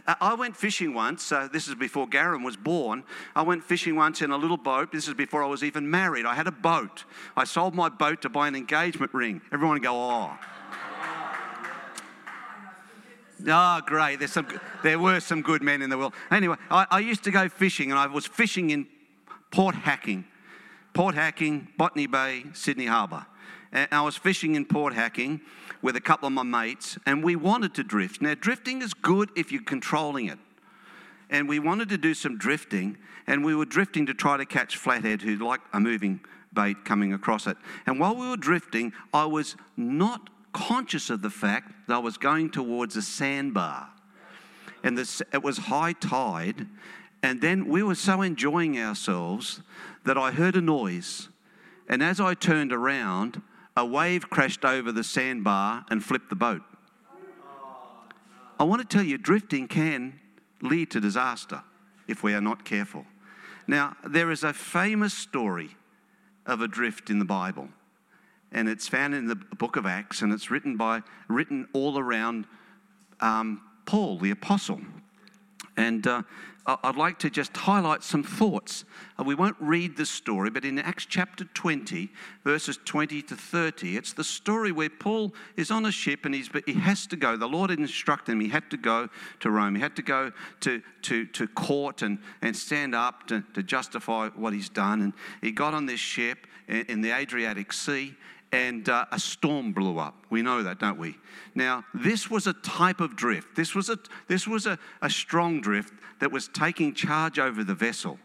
I 0.07 0.33
went 0.35 0.55
fishing 0.55 0.93
once. 0.93 1.31
Uh, 1.31 1.49
this 1.51 1.67
is 1.67 1.75
before 1.75 2.07
Garen 2.07 2.43
was 2.43 2.55
born. 2.55 3.03
I 3.35 3.41
went 3.41 3.63
fishing 3.63 3.95
once 3.95 4.21
in 4.21 4.31
a 4.31 4.37
little 4.37 4.57
boat. 4.57 4.91
This 4.91 5.07
is 5.07 5.13
before 5.13 5.43
I 5.43 5.47
was 5.47 5.63
even 5.63 5.89
married. 5.89 6.25
I 6.25 6.33
had 6.33 6.47
a 6.47 6.51
boat. 6.51 7.03
I 7.35 7.43
sold 7.43 7.75
my 7.75 7.89
boat 7.89 8.21
to 8.21 8.29
buy 8.29 8.47
an 8.47 8.55
engagement 8.55 9.13
ring. 9.13 9.41
Everyone 9.51 9.81
go, 9.81 9.93
oh. 9.95 10.37
Oh, 13.47 13.81
great. 13.85 14.19
There's 14.19 14.31
some, 14.31 14.47
there 14.81 14.97
were 14.97 15.19
some 15.19 15.41
good 15.41 15.61
men 15.61 15.81
in 15.81 15.89
the 15.89 15.97
world. 15.97 16.13
Anyway, 16.31 16.55
I, 16.71 16.87
I 16.89 16.99
used 16.99 17.23
to 17.25 17.31
go 17.31 17.49
fishing, 17.49 17.91
and 17.91 17.99
I 17.99 18.07
was 18.07 18.25
fishing 18.25 18.69
in 18.69 18.87
Port 19.51 19.75
Hacking, 19.75 20.25
Port 20.93 21.15
Hacking, 21.15 21.67
Botany 21.77 22.07
Bay, 22.07 22.45
Sydney 22.53 22.85
Harbour. 22.85 23.25
And 23.71 23.87
I 23.91 24.01
was 24.01 24.15
fishing 24.15 24.55
in 24.55 24.65
Port 24.65 24.93
Hacking 24.93 25.41
with 25.81 25.95
a 25.95 26.01
couple 26.01 26.27
of 26.27 26.33
my 26.33 26.43
mates, 26.43 26.97
and 27.05 27.23
we 27.23 27.35
wanted 27.35 27.73
to 27.75 27.83
drift. 27.83 28.21
Now, 28.21 28.33
drifting 28.33 28.81
is 28.81 28.93
good 28.93 29.29
if 29.35 29.51
you're 29.51 29.63
controlling 29.63 30.27
it. 30.27 30.39
And 31.29 31.49
we 31.49 31.59
wanted 31.59 31.89
to 31.89 31.97
do 31.97 32.13
some 32.13 32.37
drifting, 32.37 32.97
and 33.27 33.43
we 33.43 33.55
were 33.55 33.65
drifting 33.65 34.05
to 34.05 34.13
try 34.13 34.37
to 34.37 34.45
catch 34.45 34.77
flathead, 34.77 35.21
who 35.21 35.35
liked 35.35 35.65
a 35.73 35.79
moving 35.79 36.21
bait 36.53 36.85
coming 36.85 37.13
across 37.13 37.47
it. 37.47 37.57
And 37.85 37.99
while 37.99 38.15
we 38.15 38.27
were 38.27 38.37
drifting, 38.37 38.93
I 39.13 39.25
was 39.25 39.55
not 39.75 40.29
conscious 40.53 41.09
of 41.09 41.21
the 41.21 41.29
fact 41.29 41.87
that 41.87 41.95
I 41.95 41.99
was 41.99 42.17
going 42.17 42.49
towards 42.49 42.95
a 42.95 43.01
sandbar. 43.01 43.89
And 44.83 44.97
this, 44.97 45.21
it 45.33 45.43
was 45.43 45.57
high 45.57 45.93
tide. 45.93 46.67
And 47.21 47.41
then 47.41 47.67
we 47.67 47.83
were 47.83 47.95
so 47.95 48.21
enjoying 48.21 48.79
ourselves 48.79 49.61
that 50.05 50.17
I 50.17 50.31
heard 50.31 50.55
a 50.55 50.61
noise. 50.61 51.29
And 51.89 52.01
as 52.01 52.19
I 52.19 52.35
turned 52.35 52.71
around, 52.71 53.41
a 53.75 53.85
wave 53.85 54.29
crashed 54.29 54.65
over 54.65 54.91
the 54.91 55.03
sandbar 55.03 55.85
and 55.89 56.03
flipped 56.03 56.29
the 56.29 56.35
boat. 56.35 56.61
I 58.59 58.63
want 58.63 58.81
to 58.81 58.87
tell 58.87 59.05
you, 59.05 59.17
drifting 59.17 59.67
can 59.67 60.19
lead 60.61 60.91
to 60.91 61.01
disaster 61.01 61.61
if 62.07 62.23
we 62.23 62.33
are 62.33 62.41
not 62.41 62.63
careful. 62.63 63.05
Now, 63.67 63.97
there 64.07 64.31
is 64.31 64.43
a 64.43 64.53
famous 64.53 65.13
story 65.13 65.75
of 66.45 66.61
a 66.61 66.67
drift 66.67 67.09
in 67.09 67.19
the 67.19 67.25
Bible 67.25 67.69
and 68.55 68.69
it's 68.69 68.87
found 68.87 69.13
in 69.13 69.27
the 69.27 69.35
book 69.35 69.75
of 69.75 69.85
Acts, 69.85 70.21
and 70.21 70.31
it's 70.31 70.49
written 70.49 70.77
by 70.77 71.01
written 71.27 71.67
all 71.73 71.99
around 71.99 72.47
um, 73.19 73.61
Paul, 73.85 74.17
the 74.17 74.31
apostle. 74.31 74.79
And 75.77 76.05
uh, 76.07 76.23
I'd 76.65 76.95
like 76.95 77.19
to 77.19 77.29
just 77.29 77.55
highlight 77.55 78.01
some 78.01 78.23
thoughts. 78.23 78.85
Uh, 79.19 79.23
we 79.23 79.35
won't 79.35 79.57
read 79.59 79.97
the 79.97 80.05
story, 80.05 80.49
but 80.49 80.65
in 80.65 80.79
Acts 80.79 81.05
chapter 81.05 81.45
20, 81.45 82.09
verses 82.43 82.79
20 82.85 83.21
to 83.21 83.35
30, 83.35 83.97
it's 83.97 84.13
the 84.13 84.23
story 84.23 84.71
where 84.71 84.89
Paul 84.89 85.35
is 85.57 85.69
on 85.69 85.85
a 85.85 85.91
ship 85.91 86.25
and 86.25 86.33
he's, 86.33 86.49
he 86.65 86.73
has 86.73 87.05
to 87.07 87.15
go. 87.15 87.37
The 87.37 87.47
Lord 87.47 87.69
instructed 87.69 88.31
him 88.31 88.39
he 88.39 88.49
had 88.49 88.71
to 88.71 88.77
go 88.77 89.09
to 89.41 89.51
Rome. 89.51 89.75
He 89.75 89.81
had 89.81 89.95
to 89.97 90.01
go 90.01 90.31
to, 90.61 90.81
to, 91.03 91.25
to 91.27 91.47
court 91.49 92.01
and, 92.01 92.17
and 92.41 92.55
stand 92.55 92.95
up 92.95 93.27
to, 93.27 93.43
to 93.53 93.61
justify 93.61 94.29
what 94.29 94.53
he's 94.53 94.69
done. 94.69 95.01
And 95.01 95.13
he 95.41 95.51
got 95.51 95.75
on 95.75 95.85
this 95.85 95.99
ship 95.99 96.47
in 96.67 97.01
the 97.01 97.11
Adriatic 97.11 97.73
Sea 97.73 98.15
and 98.55 98.87
uh, 98.87 99.05
a 99.11 99.19
storm 99.19 99.73
blew 99.73 99.99
up. 99.99 100.15
We 100.29 100.41
know 100.41 100.63
that, 100.63 100.79
don't 100.79 100.97
we? 100.97 101.17
Now, 101.55 101.83
this 101.93 102.29
was 102.29 102.47
a 102.47 102.53
type 102.53 103.01
of 103.01 103.17
drift. 103.17 103.53
This 103.53 103.75
was 103.75 103.89
a, 103.89 103.99
this 104.29 104.47
was 104.47 104.65
a, 104.65 104.79
a 105.01 105.09
strong 105.09 105.59
drift 105.59 105.93
that 106.19 106.31
was 106.31 106.47
taking 106.47 106.93
charge 106.93 107.37
over 107.37 107.65
the 107.65 107.75
vessel, 107.75 108.17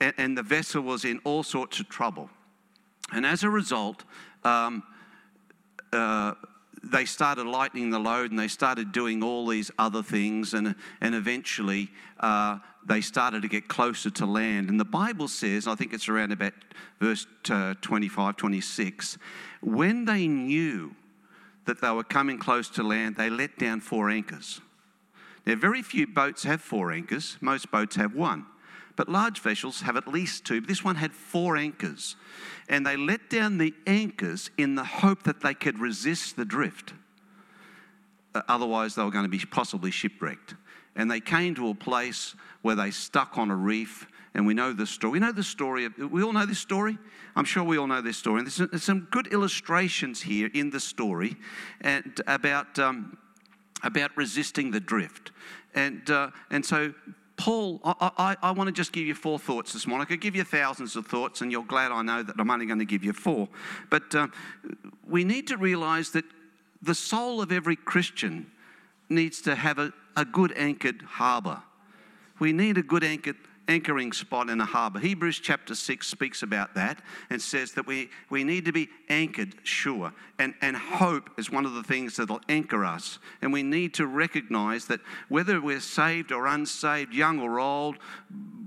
and, 0.00 0.14
and 0.16 0.38
the 0.38 0.42
vessel 0.42 0.82
was 0.82 1.04
in 1.04 1.20
all 1.24 1.42
sorts 1.42 1.78
of 1.78 1.90
trouble. 1.90 2.30
And 3.12 3.26
as 3.26 3.44
a 3.44 3.50
result, 3.50 4.04
um, 4.44 4.82
uh, 5.92 6.32
they 6.90 7.04
started 7.04 7.46
lightening 7.46 7.90
the 7.90 7.98
load 7.98 8.30
and 8.30 8.38
they 8.38 8.48
started 8.48 8.92
doing 8.92 9.22
all 9.22 9.46
these 9.46 9.70
other 9.78 10.02
things, 10.02 10.54
and, 10.54 10.74
and 11.00 11.14
eventually 11.14 11.90
uh, 12.20 12.58
they 12.86 13.00
started 13.00 13.42
to 13.42 13.48
get 13.48 13.68
closer 13.68 14.10
to 14.10 14.26
land. 14.26 14.70
And 14.70 14.78
the 14.78 14.84
Bible 14.84 15.28
says, 15.28 15.66
I 15.66 15.74
think 15.74 15.92
it's 15.92 16.08
around 16.08 16.32
about 16.32 16.52
verse 17.00 17.26
uh, 17.50 17.74
25, 17.80 18.36
26, 18.36 19.18
when 19.60 20.04
they 20.04 20.26
knew 20.28 20.94
that 21.64 21.80
they 21.80 21.90
were 21.90 22.04
coming 22.04 22.38
close 22.38 22.68
to 22.70 22.82
land, 22.82 23.16
they 23.16 23.28
let 23.28 23.58
down 23.58 23.80
four 23.80 24.08
anchors. 24.08 24.60
Now, 25.44 25.56
very 25.56 25.82
few 25.82 26.06
boats 26.06 26.44
have 26.44 26.60
four 26.60 26.92
anchors, 26.92 27.36
most 27.40 27.70
boats 27.70 27.96
have 27.96 28.14
one. 28.14 28.46
But 28.96 29.10
large 29.10 29.40
vessels 29.40 29.82
have 29.82 29.96
at 29.96 30.08
least 30.08 30.46
two. 30.46 30.60
This 30.62 30.82
one 30.82 30.96
had 30.96 31.12
four 31.12 31.56
anchors. 31.56 32.16
And 32.68 32.84
they 32.84 32.96
let 32.96 33.28
down 33.28 33.58
the 33.58 33.74
anchors 33.86 34.50
in 34.56 34.74
the 34.74 34.84
hope 34.84 35.22
that 35.24 35.42
they 35.42 35.54
could 35.54 35.78
resist 35.78 36.36
the 36.36 36.46
drift. 36.46 36.94
Uh, 38.34 38.42
otherwise, 38.48 38.94
they 38.94 39.02
were 39.02 39.10
going 39.10 39.24
to 39.24 39.30
be 39.30 39.38
possibly 39.38 39.90
shipwrecked. 39.90 40.54
And 40.96 41.10
they 41.10 41.20
came 41.20 41.54
to 41.56 41.68
a 41.68 41.74
place 41.74 42.34
where 42.62 42.74
they 42.74 42.90
stuck 42.90 43.36
on 43.36 43.50
a 43.50 43.56
reef. 43.56 44.06
And 44.34 44.46
we 44.46 44.54
know 44.54 44.72
the 44.72 44.86
story. 44.86 45.12
We 45.12 45.18
know 45.18 45.32
the 45.32 45.42
story. 45.42 45.88
We 45.88 46.22
all 46.22 46.32
know 46.32 46.46
this 46.46 46.58
story. 46.58 46.98
I'm 47.36 47.44
sure 47.44 47.64
we 47.64 47.76
all 47.76 47.86
know 47.86 48.00
this 48.00 48.16
story. 48.16 48.40
And 48.40 48.48
there's 48.48 48.82
some 48.82 49.08
good 49.10 49.26
illustrations 49.28 50.22
here 50.22 50.50
in 50.54 50.70
the 50.70 50.80
story 50.80 51.36
and 51.82 52.18
about, 52.26 52.78
um, 52.78 53.18
about 53.82 54.16
resisting 54.16 54.70
the 54.70 54.80
drift. 54.80 55.32
And, 55.74 56.10
uh, 56.10 56.30
and 56.50 56.64
so 56.64 56.94
Paul, 57.36 57.80
I, 57.84 58.10
I, 58.16 58.36
I, 58.42 58.50
want 58.52 58.68
to 58.68 58.72
just 58.72 58.92
give 58.92 59.06
you 59.06 59.14
four 59.14 59.38
thoughts 59.38 59.72
this 59.74 59.86
morning. 59.86 60.06
I 60.06 60.08
could 60.08 60.22
give 60.22 60.34
you 60.34 60.44
thousands 60.44 60.96
of 60.96 61.06
thoughts, 61.06 61.42
and 61.42 61.52
you're 61.52 61.64
glad 61.64 61.92
I 61.92 62.00
know 62.02 62.22
that 62.22 62.36
I'm 62.38 62.50
only 62.50 62.66
going 62.66 62.78
to 62.78 62.86
give 62.86 63.04
you 63.04 63.12
four. 63.12 63.48
But 63.90 64.14
uh, 64.14 64.28
we 65.06 65.22
need 65.22 65.46
to 65.48 65.56
realize 65.58 66.10
that 66.10 66.24
the 66.80 66.94
soul 66.94 67.42
of 67.42 67.52
every 67.52 67.76
Christian 67.76 68.50
needs 69.08 69.42
to 69.42 69.54
have 69.54 69.78
a, 69.78 69.92
a 70.16 70.24
good 70.24 70.52
anchored 70.56 71.02
harbour. 71.02 71.62
We 72.38 72.52
need 72.52 72.78
a 72.78 72.82
good 72.82 73.04
anchored 73.04 73.36
anchoring 73.68 74.12
spot 74.12 74.48
in 74.48 74.60
a 74.60 74.64
harbour. 74.64 74.98
Hebrews 74.98 75.40
chapter 75.40 75.74
6 75.74 76.06
speaks 76.06 76.42
about 76.42 76.74
that 76.74 77.00
and 77.30 77.40
says 77.40 77.72
that 77.72 77.86
we, 77.86 78.10
we 78.30 78.44
need 78.44 78.64
to 78.66 78.72
be 78.72 78.88
anchored 79.08 79.54
sure. 79.62 80.12
And, 80.38 80.54
and 80.60 80.76
hope 80.76 81.30
is 81.38 81.50
one 81.50 81.66
of 81.66 81.74
the 81.74 81.82
things 81.82 82.16
that'll 82.16 82.40
anchor 82.48 82.84
us. 82.84 83.18
And 83.42 83.52
we 83.52 83.62
need 83.62 83.94
to 83.94 84.06
recognize 84.06 84.86
that 84.86 85.00
whether 85.28 85.60
we're 85.60 85.80
saved 85.80 86.32
or 86.32 86.46
unsaved, 86.46 87.12
young 87.12 87.40
or 87.40 87.58
old, 87.58 87.96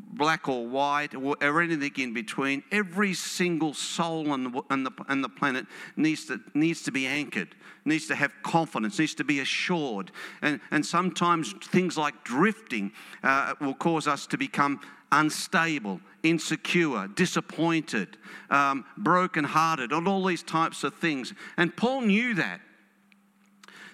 black 0.10 0.50
or 0.50 0.66
white, 0.66 1.16
or, 1.16 1.36
or 1.42 1.62
anything 1.62 1.92
in 1.98 2.14
between, 2.14 2.64
every 2.72 3.14
single 3.14 3.74
soul 3.74 4.32
on 4.32 4.52
the, 4.52 4.62
on 4.70 4.84
the, 4.84 4.92
on 5.08 5.22
the 5.22 5.30
planet 5.30 5.66
needs 5.96 6.26
to, 6.26 6.40
needs 6.54 6.82
to 6.84 6.92
be 6.92 7.06
anchored 7.06 7.56
needs 7.86 8.08
to 8.08 8.16
have 8.16 8.32
confidence, 8.44 9.00
needs 9.00 9.16
to 9.16 9.24
be 9.24 9.40
assured. 9.40 10.12
And, 10.42 10.60
and 10.72 10.86
sometimes 10.86 11.54
things 11.54 11.98
like 11.98 12.24
drifting 12.24 12.92
uh, 13.24 13.56
will 13.60 13.74
cause 13.74 14.08
us 14.08 14.28
to 14.28 14.38
become 14.38 14.80
unstable, 15.12 16.00
insecure, 16.24 17.08
disappointed, 17.08 18.18
um, 18.50 18.86
brokenhearted, 18.98 19.92
and 19.92 20.08
all 20.08 20.24
these 20.26 20.44
types 20.44 20.84
of 20.84 20.94
things. 20.96 21.34
And 21.58 21.76
Paul 21.76 22.02
knew 22.02 22.36
that. 22.36 22.62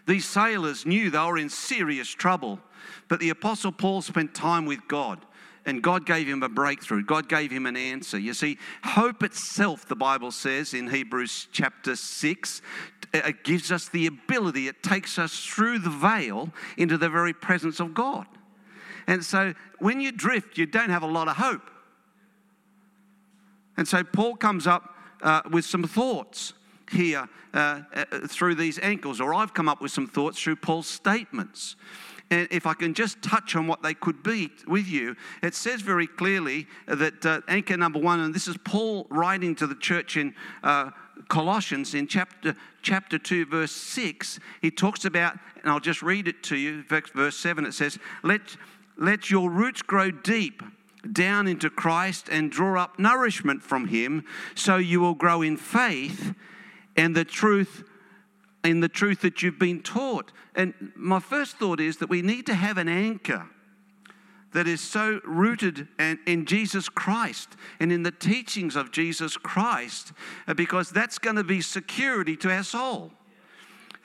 These 0.08 0.28
sailors 0.28 0.86
knew 0.86 1.10
they 1.10 1.18
were 1.18 1.38
in 1.38 1.50
serious 1.50 2.10
trouble, 2.10 2.60
but 3.08 3.20
the 3.20 3.30
Apostle 3.30 3.72
Paul 3.72 4.04
spent 4.04 4.36
time 4.36 4.66
with 4.66 4.88
God 4.88 5.20
and 5.66 5.82
God 5.82 6.06
gave 6.06 6.28
him 6.28 6.44
a 6.44 6.50
breakthrough. 6.50 7.04
God 7.04 7.28
gave 7.28 7.52
him 7.52 7.66
an 7.66 7.76
answer. 7.76 8.18
You 8.18 8.34
see, 8.34 8.58
hope 8.84 9.24
itself, 9.24 9.88
the 9.88 9.96
Bible 9.96 10.32
says 10.32 10.74
in 10.74 10.90
Hebrews 10.90 11.48
chapter 11.52 11.96
6, 11.96 12.62
it 13.14 13.44
gives 13.44 13.72
us 13.72 13.90
the 13.90 14.08
ability, 14.08 14.68
it 14.68 14.84
takes 14.84 15.18
us 15.18 15.40
through 15.40 15.80
the 15.80 15.90
veil 15.90 16.50
into 16.78 16.98
the 16.98 17.10
very 17.10 17.34
presence 17.34 17.80
of 17.80 17.94
God. 17.94 18.28
And 19.08 19.24
so 19.24 19.54
when 19.80 20.02
you 20.02 20.12
drift, 20.12 20.58
you 20.58 20.66
don't 20.66 20.90
have 20.90 21.04
a 21.04 21.08
lot 21.08 21.28
of 21.28 21.38
hope. 21.38 21.70
And 23.78 23.88
so 23.88 24.04
Paul 24.04 24.36
comes 24.36 24.68
up 24.68 24.96
uh, 25.22 25.42
with 25.52 25.66
some 25.66 25.84
thoughts 25.84 26.54
here 26.92 27.28
uh, 27.54 27.82
uh, 27.94 28.06
through 28.28 28.56
these 28.56 28.80
ankles, 28.80 29.20
or 29.20 29.34
I've 29.34 29.54
come 29.54 29.68
up 29.68 29.82
with 29.82 29.92
some 29.92 30.08
thoughts 30.08 30.42
through 30.42 30.58
Paul's 30.58 30.88
statements. 30.88 31.76
And 32.32 32.48
if 32.50 32.66
I 32.66 32.74
can 32.74 32.94
just 32.94 33.22
touch 33.22 33.56
on 33.56 33.68
what 33.68 33.84
they 33.84 33.94
could 33.94 34.24
be 34.24 34.50
with 34.68 34.88
you, 34.88 35.16
it 35.44 35.54
says 35.54 35.82
very 35.82 36.08
clearly 36.08 36.68
that 36.88 37.26
uh, 37.26 37.42
anchor 37.48 37.78
number 37.78 38.00
one, 38.00 38.20
and 38.20 38.34
this 38.34 38.48
is 38.48 38.58
Paul 38.64 39.06
writing 39.10 39.56
to 39.56 39.68
the 39.68 39.76
church 39.76 40.18
in 40.18 40.34
uh, 40.64 40.90
Colossians 41.30 41.94
in 41.94 42.08
chapter, 42.08 42.56
chapter 42.82 43.20
2, 43.20 43.46
verse 43.46 43.72
6, 43.72 44.40
he 44.62 44.72
talks 44.72 45.06
about, 45.06 45.38
and 45.62 45.72
I'll 45.72 45.80
just 45.80 46.02
read 46.02 46.28
it 46.28 46.42
to 46.44 46.56
you, 46.56 46.84
verse 46.84 47.38
7, 47.38 47.66
it 47.66 47.74
says, 47.74 48.00
Let, 48.24 48.42
let 48.98 49.30
your 49.30 49.50
roots 49.50 49.82
grow 49.82 50.10
deep 50.10 50.64
down 51.12 51.48
into 51.48 51.70
Christ 51.70 52.30
and 52.30 52.52
draw 52.52 52.82
up 52.82 52.98
nourishment 52.98 53.62
from 53.62 53.88
him, 53.88 54.24
so 54.56 54.78
you 54.78 55.00
will 55.00 55.14
grow 55.14 55.42
in 55.42 55.58
faith 55.58 56.34
and 56.96 57.16
the 57.16 57.26
truth 57.26 57.84
in 58.66 58.80
the 58.80 58.90
truth 58.90 59.22
that 59.22 59.42
you've 59.42 59.60
been 59.60 59.82
taught. 59.82 60.32
And 60.56 60.74
my 60.96 61.20
first 61.20 61.58
thought 61.58 61.80
is 61.80 61.98
that 61.98 62.10
we 62.10 62.22
need 62.22 62.46
to 62.48 62.56
have 62.56 62.78
an 62.78 62.90
anchor 62.90 63.48
that 64.54 64.68
is 64.68 64.82
so 64.82 65.20
rooted 65.26 65.88
in 66.00 66.46
Jesus 66.46 66.88
Christ 66.88 67.50
and 67.80 67.92
in 67.92 68.04
the 68.04 68.12
teachings 68.12 68.76
of 68.78 68.92
Jesus 68.92 69.36
Christ, 69.36 70.14
uh, 70.48 70.54
because 70.54 70.90
that's 70.90 71.20
going 71.20 71.36
to 71.36 71.44
be 71.44 71.62
security 71.62 72.38
to 72.38 72.50
our 72.50 72.64
soul. 72.64 73.12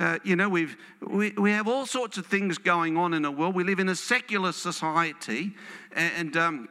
Uh, 0.00 0.18
you 0.24 0.34
know, 0.34 0.48
we've, 0.48 0.76
we, 1.06 1.30
we 1.32 1.52
have 1.52 1.68
all 1.68 1.86
sorts 1.86 2.18
of 2.18 2.26
things 2.26 2.58
going 2.58 2.96
on 2.96 3.14
in 3.14 3.22
the 3.22 3.30
world. 3.30 3.54
We 3.54 3.64
live 3.64 3.78
in 3.78 3.88
a 3.90 3.94
secular 3.94 4.50
society, 4.50 5.54
and, 5.92 6.36
um, 6.36 6.68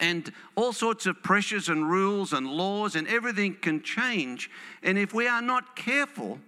and 0.00 0.32
all 0.56 0.72
sorts 0.72 1.06
of 1.06 1.22
pressures 1.22 1.68
and 1.68 1.88
rules 1.88 2.32
and 2.32 2.48
laws, 2.48 2.96
and 2.96 3.06
everything 3.06 3.54
can 3.60 3.82
change. 3.82 4.50
And 4.82 4.98
if 4.98 5.14
we 5.14 5.28
are 5.28 5.42
not 5.42 5.76
careful, 5.76 6.40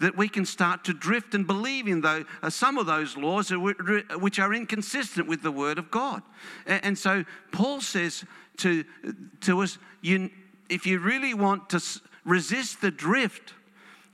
that 0.00 0.16
we 0.16 0.28
can 0.28 0.44
start 0.44 0.84
to 0.84 0.94
drift 0.94 1.34
and 1.34 1.46
believe 1.46 1.86
in 1.86 2.00
though, 2.00 2.24
uh, 2.42 2.50
some 2.50 2.78
of 2.78 2.86
those 2.86 3.16
laws 3.16 3.50
which 3.50 4.38
are 4.38 4.54
inconsistent 4.54 5.28
with 5.28 5.42
the 5.42 5.52
Word 5.52 5.78
of 5.78 5.90
God. 5.90 6.22
And, 6.66 6.84
and 6.84 6.98
so 6.98 7.24
Paul 7.52 7.80
says 7.80 8.24
to, 8.58 8.84
to 9.42 9.60
us, 9.60 9.78
you, 10.00 10.30
if 10.68 10.86
you 10.86 10.98
really 10.98 11.34
want 11.34 11.70
to 11.70 11.82
resist 12.24 12.80
the 12.80 12.90
drift, 12.90 13.54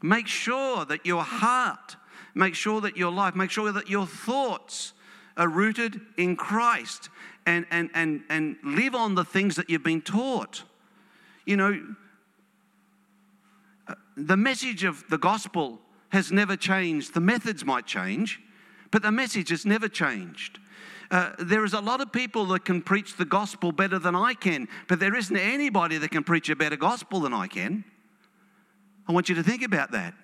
make 0.02 0.26
sure 0.26 0.84
that 0.84 1.06
your 1.06 1.22
heart, 1.22 1.96
make 2.34 2.54
sure 2.54 2.80
that 2.80 2.96
your 2.96 3.12
life, 3.12 3.34
make 3.34 3.50
sure 3.50 3.72
that 3.72 3.88
your 3.88 4.06
thoughts 4.06 4.92
are 5.36 5.48
rooted 5.48 6.00
in 6.16 6.34
Christ 6.36 7.10
and, 7.46 7.64
and, 7.70 7.90
and, 7.94 8.24
and 8.28 8.56
live 8.64 8.94
on 8.94 9.14
the 9.14 9.24
things 9.24 9.54
that 9.56 9.70
you've 9.70 9.84
been 9.84 10.02
taught. 10.02 10.64
You 11.44 11.56
know, 11.56 11.94
the 14.16 14.36
message 14.36 14.84
of 14.84 15.04
the 15.08 15.18
gospel 15.18 15.80
has 16.10 16.32
never 16.32 16.56
changed. 16.56 17.14
The 17.14 17.20
methods 17.20 17.64
might 17.64 17.86
change, 17.86 18.40
but 18.90 19.02
the 19.02 19.12
message 19.12 19.50
has 19.50 19.66
never 19.66 19.88
changed. 19.88 20.58
Uh, 21.10 21.32
there 21.38 21.64
is 21.64 21.72
a 21.72 21.80
lot 21.80 22.00
of 22.00 22.10
people 22.10 22.46
that 22.46 22.64
can 22.64 22.82
preach 22.82 23.16
the 23.16 23.24
gospel 23.24 23.70
better 23.70 23.98
than 23.98 24.16
I 24.16 24.34
can, 24.34 24.68
but 24.88 24.98
there 24.98 25.14
isn't 25.14 25.36
anybody 25.36 25.98
that 25.98 26.10
can 26.10 26.24
preach 26.24 26.48
a 26.48 26.56
better 26.56 26.76
gospel 26.76 27.20
than 27.20 27.32
I 27.32 27.46
can. 27.46 27.84
I 29.06 29.12
want 29.12 29.28
you 29.28 29.34
to 29.36 29.42
think 29.42 29.62
about 29.62 29.92
that. 29.92 30.14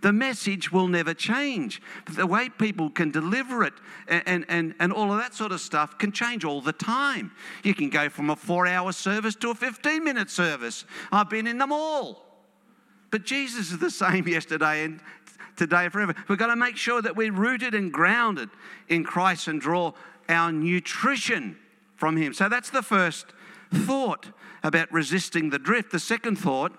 The 0.00 0.12
message 0.14 0.72
will 0.72 0.88
never 0.88 1.12
change. 1.12 1.82
The 2.10 2.26
way 2.26 2.48
people 2.48 2.88
can 2.88 3.10
deliver 3.10 3.64
it 3.64 3.74
and, 4.08 4.22
and, 4.24 4.46
and, 4.48 4.74
and 4.80 4.92
all 4.94 5.12
of 5.12 5.18
that 5.18 5.34
sort 5.34 5.52
of 5.52 5.60
stuff 5.60 5.98
can 5.98 6.10
change 6.10 6.42
all 6.42 6.62
the 6.62 6.72
time. 6.72 7.32
You 7.64 7.74
can 7.74 7.90
go 7.90 8.08
from 8.08 8.30
a 8.30 8.36
four 8.36 8.66
hour 8.66 8.92
service 8.92 9.34
to 9.36 9.50
a 9.50 9.54
15 9.54 10.02
minute 10.02 10.30
service. 10.30 10.86
I've 11.12 11.28
been 11.28 11.46
in 11.46 11.58
them 11.58 11.70
all. 11.70 12.29
But 13.10 13.24
Jesus 13.24 13.72
is 13.72 13.78
the 13.78 13.90
same 13.90 14.26
yesterday 14.28 14.84
and 14.84 15.00
today 15.56 15.88
forever. 15.88 16.14
We've 16.28 16.38
got 16.38 16.46
to 16.46 16.56
make 16.56 16.76
sure 16.76 17.02
that 17.02 17.16
we're 17.16 17.32
rooted 17.32 17.74
and 17.74 17.92
grounded 17.92 18.48
in 18.88 19.04
Christ 19.04 19.48
and 19.48 19.60
draw 19.60 19.92
our 20.28 20.52
nutrition 20.52 21.58
from 21.96 22.16
Him. 22.16 22.32
So 22.32 22.48
that's 22.48 22.70
the 22.70 22.82
first 22.82 23.26
thought 23.72 24.28
about 24.62 24.90
resisting 24.92 25.50
the 25.50 25.58
drift. 25.58 25.92
The 25.92 25.98
second 25.98 26.36
thought 26.36 26.72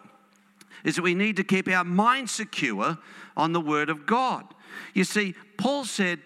is 0.84 0.96
that 0.96 1.04
we 1.04 1.13
need 1.13 1.36
to 1.36 1.44
keep 1.44 1.67
our 1.67 1.84
mind 1.84 2.30
secure 2.30 2.98
on 3.38 3.54
the 3.54 3.62
Word 3.62 3.89
of 3.89 4.06
God. 4.06 4.46
You 4.94 5.04
see, 5.04 5.36
Paul 5.58 5.86
said 5.86 6.20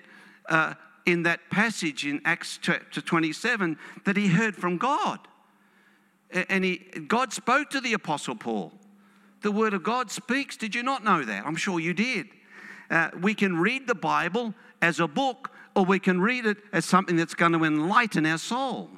uh, 0.49 0.75
in 1.05 1.23
that 1.23 1.49
passage 1.49 2.05
in 2.05 2.21
Acts 2.25 2.59
chapter 2.61 3.01
27 3.01 3.77
that 4.05 4.17
he 4.17 4.27
heard 4.27 4.55
from 4.55 4.77
God. 4.77 5.19
And 6.31 6.63
he, 6.63 6.77
God 7.07 7.33
spoke 7.33 7.69
to 7.71 7.79
the 7.79 7.93
Apostle 7.93 8.35
Paul. 8.35 8.73
The 9.45 9.51
Word 9.51 9.75
of 9.75 9.83
God 9.83 10.09
speaks. 10.09 10.57
Did 10.57 10.73
you 10.73 10.81
not 10.81 11.03
know 11.03 11.23
that? 11.23 11.45
I'm 11.45 11.55
sure 11.55 11.79
you 11.79 11.93
did. 11.93 12.29
Uh, 12.89 13.11
we 13.21 13.35
can 13.35 13.55
read 13.55 13.85
the 13.85 13.93
Bible 13.93 14.55
as 14.81 14.99
a 14.99 15.07
book, 15.07 15.51
or 15.75 15.85
we 15.85 15.99
can 15.99 16.19
read 16.19 16.47
it 16.47 16.57
as 16.73 16.83
something 16.83 17.15
that's 17.15 17.35
going 17.35 17.51
to 17.51 17.63
enlighten 17.63 18.25
our 18.25 18.39
soul. 18.39 18.89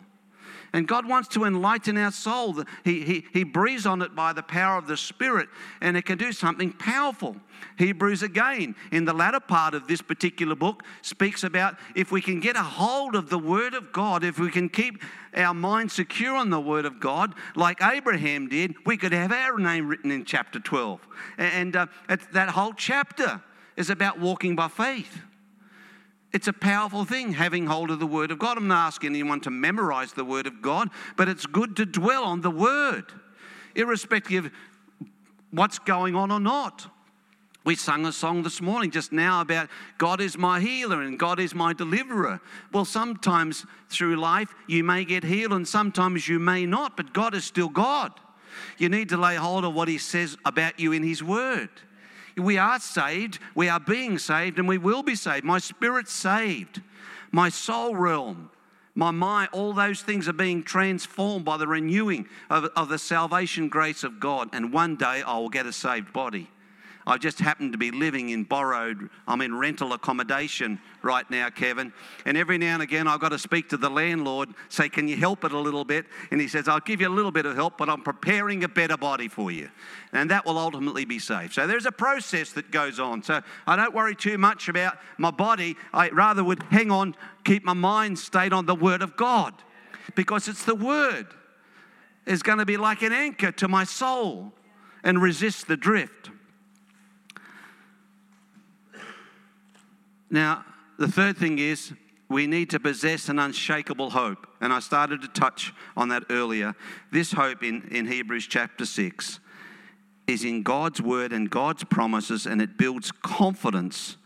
And 0.73 0.87
God 0.87 1.07
wants 1.07 1.29
to 1.29 1.45
enlighten 1.45 1.97
our 1.97 2.11
soul. 2.11 2.63
He, 2.83 3.01
he, 3.03 3.25
he 3.33 3.43
breathes 3.43 3.85
on 3.85 4.01
it 4.01 4.15
by 4.15 4.33
the 4.33 4.43
power 4.43 4.77
of 4.77 4.87
the 4.87 4.97
Spirit, 4.97 5.49
and 5.81 5.95
it 5.95 6.03
can 6.03 6.17
do 6.17 6.31
something 6.31 6.73
powerful. 6.73 7.37
Hebrews, 7.77 8.23
again, 8.23 8.75
in 8.91 9.05
the 9.05 9.13
latter 9.13 9.39
part 9.39 9.73
of 9.73 9.87
this 9.87 10.01
particular 10.01 10.55
book, 10.55 10.83
speaks 11.01 11.43
about 11.43 11.75
if 11.95 12.11
we 12.11 12.21
can 12.21 12.39
get 12.39 12.55
a 12.55 12.63
hold 12.63 13.15
of 13.15 13.29
the 13.29 13.39
Word 13.39 13.73
of 13.73 13.91
God, 13.91 14.23
if 14.23 14.39
we 14.39 14.49
can 14.51 14.69
keep 14.69 15.01
our 15.35 15.53
mind 15.53 15.91
secure 15.91 16.35
on 16.35 16.49
the 16.49 16.59
Word 16.59 16.85
of 16.85 16.99
God, 16.99 17.33
like 17.55 17.81
Abraham 17.81 18.47
did, 18.47 18.75
we 18.85 18.97
could 18.97 19.13
have 19.13 19.31
our 19.31 19.57
name 19.57 19.87
written 19.87 20.11
in 20.11 20.25
chapter 20.25 20.59
12. 20.59 20.99
And 21.37 21.75
uh, 21.75 21.87
that 22.33 22.49
whole 22.49 22.73
chapter 22.73 23.41
is 23.75 23.89
about 23.89 24.19
walking 24.19 24.55
by 24.55 24.67
faith. 24.67 25.21
It's 26.33 26.47
a 26.47 26.53
powerful 26.53 27.05
thing 27.05 27.33
having 27.33 27.67
hold 27.67 27.89
of 27.89 27.99
the 27.99 28.07
Word 28.07 28.31
of 28.31 28.39
God. 28.39 28.57
I'm 28.57 28.67
not 28.67 28.87
asking 28.87 29.11
anyone 29.11 29.39
to 29.41 29.49
memorize 29.49 30.13
the 30.13 30.25
Word 30.25 30.45
of 30.45 30.61
God, 30.61 30.89
but 31.15 31.29
it's 31.29 31.45
good 31.45 31.75
to 31.77 31.85
dwell 31.85 32.23
on 32.23 32.41
the 32.41 32.51
Word, 32.51 33.05
irrespective 33.75 34.45
of 34.45 34.51
what's 35.51 35.79
going 35.79 36.15
on 36.15 36.31
or 36.31 36.39
not. 36.39 36.87
We 37.63 37.75
sung 37.75 38.05
a 38.05 38.13
song 38.13 38.43
this 38.43 38.61
morning 38.61 38.91
just 38.91 39.11
now 39.11 39.41
about 39.41 39.67
God 39.97 40.21
is 40.21 40.37
my 40.37 40.61
healer 40.61 41.01
and 41.01 41.19
God 41.19 41.37
is 41.37 41.53
my 41.53 41.73
deliverer. 41.73 42.39
Well, 42.71 42.85
sometimes 42.85 43.65
through 43.89 44.15
life 44.15 44.53
you 44.67 44.85
may 44.85 45.03
get 45.03 45.25
healed 45.25 45.51
and 45.51 45.67
sometimes 45.67 46.29
you 46.29 46.39
may 46.39 46.65
not, 46.65 46.95
but 46.95 47.13
God 47.13 47.35
is 47.35 47.43
still 47.43 47.67
God. 47.67 48.13
You 48.77 48.87
need 48.87 49.09
to 49.09 49.17
lay 49.17 49.35
hold 49.35 49.65
of 49.65 49.73
what 49.73 49.89
He 49.89 49.97
says 49.97 50.37
about 50.45 50.79
you 50.79 50.93
in 50.93 51.03
His 51.03 51.21
Word. 51.21 51.69
We 52.37 52.57
are 52.57 52.79
saved, 52.79 53.39
we 53.55 53.67
are 53.67 53.79
being 53.79 54.19
saved, 54.19 54.59
and 54.59 54.67
we 54.67 54.77
will 54.77 55.03
be 55.03 55.15
saved. 55.15 55.43
My 55.43 55.59
spirit's 55.59 56.13
saved, 56.13 56.81
my 57.31 57.49
soul 57.49 57.95
realm, 57.95 58.49
my 58.93 59.11
mind, 59.11 59.49
all 59.51 59.73
those 59.73 60.01
things 60.01 60.27
are 60.27 60.33
being 60.33 60.63
transformed 60.63 61.45
by 61.45 61.57
the 61.57 61.67
renewing 61.67 62.27
of, 62.49 62.65
of 62.75 62.89
the 62.89 62.97
salvation 62.97 63.69
grace 63.69 64.03
of 64.03 64.19
God. 64.19 64.49
And 64.53 64.73
one 64.73 64.95
day 64.95 65.21
I 65.21 65.37
will 65.37 65.49
get 65.49 65.65
a 65.65 65.73
saved 65.73 66.13
body. 66.13 66.49
I 67.07 67.17
just 67.17 67.39
happen 67.39 67.71
to 67.71 67.77
be 67.77 67.89
living 67.89 68.31
in 68.31 68.43
borrowed, 68.43 69.09
I'm 69.25 69.39
in 69.39 69.57
rental 69.57 69.93
accommodation 69.93 70.77
right 71.01 71.27
now, 71.31 71.49
Kevin. 71.49 71.93
And 72.25 72.35
every 72.35 72.57
now 72.57 72.73
and 72.73 72.83
again, 72.83 73.07
I've 73.07 73.21
got 73.21 73.29
to 73.29 73.39
speak 73.39 73.69
to 73.69 73.77
the 73.77 73.89
landlord, 73.89 74.49
say, 74.67 74.89
Can 74.89 75.07
you 75.07 75.15
help 75.15 75.45
it 75.45 75.53
a 75.53 75.59
little 75.59 75.85
bit? 75.85 76.05
And 76.31 76.41
he 76.41 76.49
says, 76.49 76.67
I'll 76.67 76.81
give 76.81 76.99
you 76.99 77.07
a 77.07 77.09
little 77.09 77.31
bit 77.31 77.45
of 77.45 77.55
help, 77.55 77.77
but 77.77 77.89
I'm 77.89 78.01
preparing 78.01 78.65
a 78.65 78.67
better 78.67 78.97
body 78.97 79.29
for 79.29 79.51
you. 79.51 79.69
And 80.11 80.29
that 80.31 80.45
will 80.45 80.57
ultimately 80.57 81.05
be 81.05 81.17
safe. 81.17 81.53
So 81.53 81.65
there's 81.65 81.85
a 81.85 81.93
process 81.93 82.51
that 82.51 82.71
goes 82.71 82.99
on. 82.99 83.23
So 83.23 83.41
I 83.65 83.77
don't 83.77 83.95
worry 83.95 84.15
too 84.15 84.37
much 84.37 84.67
about 84.67 84.97
my 85.17 85.31
body. 85.31 85.77
I 85.93 86.09
rather 86.09 86.43
would 86.43 86.61
hang 86.63 86.91
on, 86.91 87.15
keep 87.45 87.63
my 87.63 87.71
mind 87.71 88.19
stayed 88.19 88.51
on 88.51 88.65
the 88.65 88.75
Word 88.75 89.01
of 89.01 89.15
God 89.15 89.53
because 90.15 90.49
it's 90.49 90.65
the 90.65 90.75
Word 90.75 91.27
is 92.25 92.43
going 92.43 92.57
to 92.57 92.65
be 92.65 92.75
like 92.75 93.01
an 93.01 93.13
anchor 93.13 93.53
to 93.53 93.69
my 93.69 93.85
soul 93.85 94.51
and 95.05 95.21
resist 95.21 95.69
the 95.69 95.77
drift. 95.77 96.31
Now, 100.29 100.65
the 100.97 101.07
third 101.07 101.37
thing 101.37 101.59
is 101.59 101.93
we 102.29 102.47
need 102.47 102.69
to 102.71 102.79
possess 102.79 103.29
an 103.29 103.39
unshakable 103.39 104.09
hope. 104.09 104.47
And 104.59 104.73
I 104.73 104.79
started 104.79 105.21
to 105.21 105.27
touch 105.27 105.73
on 105.95 106.09
that 106.09 106.23
earlier. 106.29 106.75
This 107.11 107.31
hope 107.31 107.63
in, 107.63 107.87
in 107.89 108.07
Hebrews 108.07 108.47
chapter 108.47 108.85
6 108.85 109.39
is 110.27 110.43
in 110.43 110.63
God's 110.63 111.01
word 111.01 111.31
and 111.31 111.49
God's 111.49 111.85
promises, 111.85 112.45
and 112.45 112.61
it 112.61 112.77
builds 112.77 113.11
confidence 113.11 114.17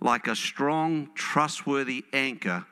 like 0.00 0.28
a 0.28 0.36
strong, 0.36 1.10
trustworthy 1.14 2.04
anchor 2.12 2.64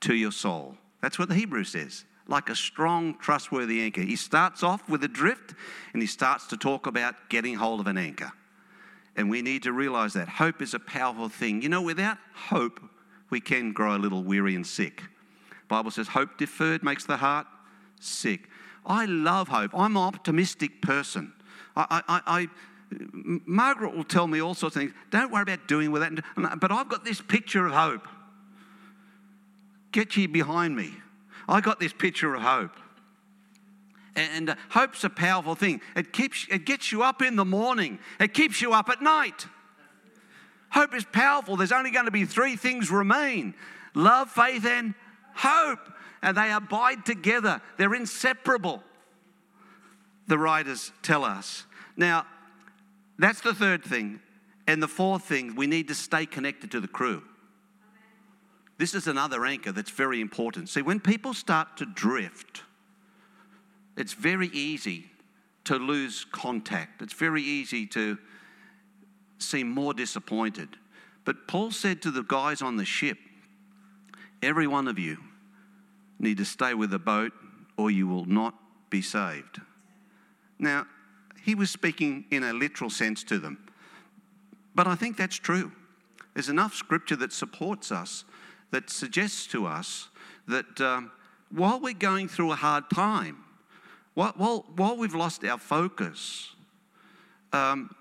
to 0.00 0.14
your 0.14 0.32
soul. 0.32 0.76
That's 1.02 1.18
what 1.18 1.28
the 1.28 1.34
Hebrew 1.34 1.64
says 1.64 2.04
like 2.26 2.48
a 2.48 2.56
strong, 2.56 3.18
trustworthy 3.18 3.82
anchor. 3.82 4.00
He 4.00 4.16
starts 4.16 4.62
off 4.62 4.88
with 4.88 5.04
a 5.04 5.08
drift 5.08 5.54
and 5.92 6.02
he 6.02 6.06
starts 6.06 6.46
to 6.46 6.56
talk 6.56 6.86
about 6.86 7.14
getting 7.28 7.54
hold 7.54 7.80
of 7.80 7.86
an 7.86 7.98
anchor. 7.98 8.32
And 9.16 9.30
we 9.30 9.42
need 9.42 9.62
to 9.62 9.72
realize 9.72 10.12
that 10.14 10.28
hope 10.28 10.60
is 10.60 10.74
a 10.74 10.78
powerful 10.78 11.28
thing. 11.28 11.62
You 11.62 11.68
know, 11.68 11.82
without 11.82 12.18
hope, 12.34 12.80
we 13.30 13.40
can 13.40 13.72
grow 13.72 13.96
a 13.96 13.98
little 13.98 14.22
weary 14.22 14.54
and 14.54 14.66
sick. 14.66 15.02
Bible 15.68 15.90
says 15.90 16.08
hope 16.08 16.36
deferred 16.36 16.82
makes 16.82 17.06
the 17.06 17.16
heart 17.16 17.46
sick. 18.00 18.48
I 18.84 19.06
love 19.06 19.48
hope. 19.48 19.70
I'm 19.74 19.96
an 19.96 20.02
optimistic 20.02 20.82
person. 20.82 21.32
I, 21.76 22.02
I, 22.08 22.20
I 22.26 22.48
Margaret 23.46 23.96
will 23.96 24.04
tell 24.04 24.26
me 24.26 24.40
all 24.40 24.54
sorts 24.54 24.76
of 24.76 24.82
things. 24.82 24.92
Don't 25.10 25.32
worry 25.32 25.42
about 25.42 25.66
doing 25.66 25.90
with 25.90 26.02
that. 26.02 26.60
But 26.60 26.70
I've 26.70 26.88
got 26.88 27.04
this 27.04 27.20
picture 27.20 27.66
of 27.66 27.72
hope. 27.72 28.06
Get 29.90 30.16
ye 30.16 30.26
behind 30.26 30.76
me. 30.76 30.94
I 31.48 31.60
got 31.60 31.80
this 31.80 31.92
picture 31.92 32.34
of 32.34 32.42
hope. 32.42 32.76
And 34.16 34.56
hope's 34.70 35.02
a 35.02 35.10
powerful 35.10 35.54
thing. 35.54 35.80
It 35.96 36.12
keeps 36.12 36.46
it 36.48 36.64
gets 36.64 36.92
you 36.92 37.02
up 37.02 37.20
in 37.20 37.36
the 37.36 37.44
morning. 37.44 37.98
It 38.20 38.32
keeps 38.32 38.62
you 38.62 38.72
up 38.72 38.88
at 38.88 39.02
night. 39.02 39.46
Hope 40.70 40.94
is 40.94 41.04
powerful. 41.04 41.56
There's 41.56 41.72
only 41.72 41.90
going 41.90 42.04
to 42.04 42.12
be 42.12 42.24
three 42.24 42.56
things 42.56 42.90
remain: 42.90 43.54
love, 43.94 44.30
faith, 44.30 44.64
and 44.64 44.94
hope. 45.34 45.80
And 46.22 46.36
they 46.36 46.52
abide 46.52 47.04
together. 47.04 47.60
They're 47.76 47.94
inseparable. 47.94 48.82
The 50.26 50.38
writers 50.38 50.90
tell 51.02 51.22
us. 51.22 51.66
Now, 51.96 52.24
that's 53.18 53.42
the 53.42 53.52
third 53.52 53.84
thing. 53.84 54.20
And 54.66 54.82
the 54.82 54.88
fourth 54.88 55.24
thing, 55.24 55.54
we 55.54 55.66
need 55.66 55.88
to 55.88 55.94
stay 55.94 56.24
connected 56.24 56.70
to 56.70 56.80
the 56.80 56.88
crew. 56.88 57.22
This 58.78 58.94
is 58.94 59.06
another 59.06 59.44
anchor 59.44 59.70
that's 59.72 59.90
very 59.90 60.20
important. 60.20 60.70
See, 60.70 60.80
when 60.80 60.98
people 60.98 61.34
start 61.34 61.76
to 61.76 61.84
drift, 61.84 62.62
it's 63.96 64.12
very 64.12 64.48
easy 64.48 65.06
to 65.64 65.76
lose 65.76 66.26
contact. 66.30 67.02
It's 67.02 67.14
very 67.14 67.42
easy 67.42 67.86
to 67.88 68.18
seem 69.38 69.70
more 69.70 69.94
disappointed. 69.94 70.76
But 71.24 71.48
Paul 71.48 71.70
said 71.70 72.02
to 72.02 72.10
the 72.10 72.22
guys 72.22 72.60
on 72.60 72.76
the 72.76 72.84
ship, 72.84 73.18
every 74.42 74.66
one 74.66 74.88
of 74.88 74.98
you 74.98 75.18
need 76.18 76.36
to 76.36 76.44
stay 76.44 76.74
with 76.74 76.90
the 76.90 76.98
boat 76.98 77.32
or 77.76 77.90
you 77.90 78.06
will 78.06 78.26
not 78.26 78.54
be 78.90 79.02
saved. 79.02 79.60
Now, 80.58 80.86
he 81.42 81.54
was 81.54 81.70
speaking 81.70 82.24
in 82.30 82.44
a 82.44 82.52
literal 82.52 82.90
sense 82.90 83.24
to 83.24 83.38
them. 83.38 83.58
But 84.74 84.86
I 84.86 84.94
think 84.94 85.16
that's 85.16 85.36
true. 85.36 85.72
There's 86.34 86.48
enough 86.48 86.74
scripture 86.74 87.16
that 87.16 87.32
supports 87.32 87.92
us 87.92 88.24
that 88.70 88.90
suggests 88.90 89.46
to 89.46 89.66
us 89.66 90.08
that 90.48 90.80
um, 90.80 91.12
while 91.50 91.78
we're 91.78 91.94
going 91.94 92.28
through 92.28 92.50
a 92.50 92.56
hard 92.56 92.90
time, 92.90 93.44
while, 94.14 94.64
while, 94.76 94.96
we've 94.96 95.14
lost 95.14 95.44
our 95.44 95.58
focus, 95.58 96.54
um, 97.52 97.94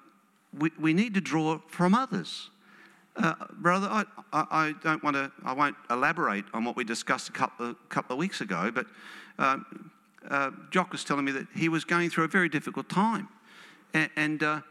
we, 0.58 0.72
we 0.80 0.94
need 0.94 1.16
to 1.16 1.22
draw 1.22 1.60
from 1.68 1.96
others. 1.96 2.50
Uh, 3.16 3.34
brother, 3.54 3.88
I, 3.90 4.06
I, 4.32 4.46
I, 4.52 4.74
don't 4.84 5.04
want 5.04 5.16
to, 5.16 5.32
I 5.44 5.54
won't 5.54 5.76
elaborate 5.90 6.46
on 6.54 6.66
what 6.66 6.76
we 6.76 6.84
discussed 6.84 7.30
a 7.30 7.32
couple 7.32 7.72
of, 7.72 7.90
couple 7.90 8.14
of 8.14 8.20
weeks 8.20 8.42
ago, 8.42 8.72
but 8.72 8.86
um, 9.40 9.92
uh, 10.30 10.52
Jock 10.72 10.92
was 10.92 11.04
telling 11.04 11.26
me 11.26 11.32
that 11.32 11.48
he 11.56 11.70
was 11.70 11.84
going 11.84 12.10
through 12.10 12.26
a 12.26 12.28
very 12.28 12.50
difficult 12.50 12.90
time. 12.90 13.28
And, 13.94 14.10
and 14.16 14.44
uh, 14.44 14.62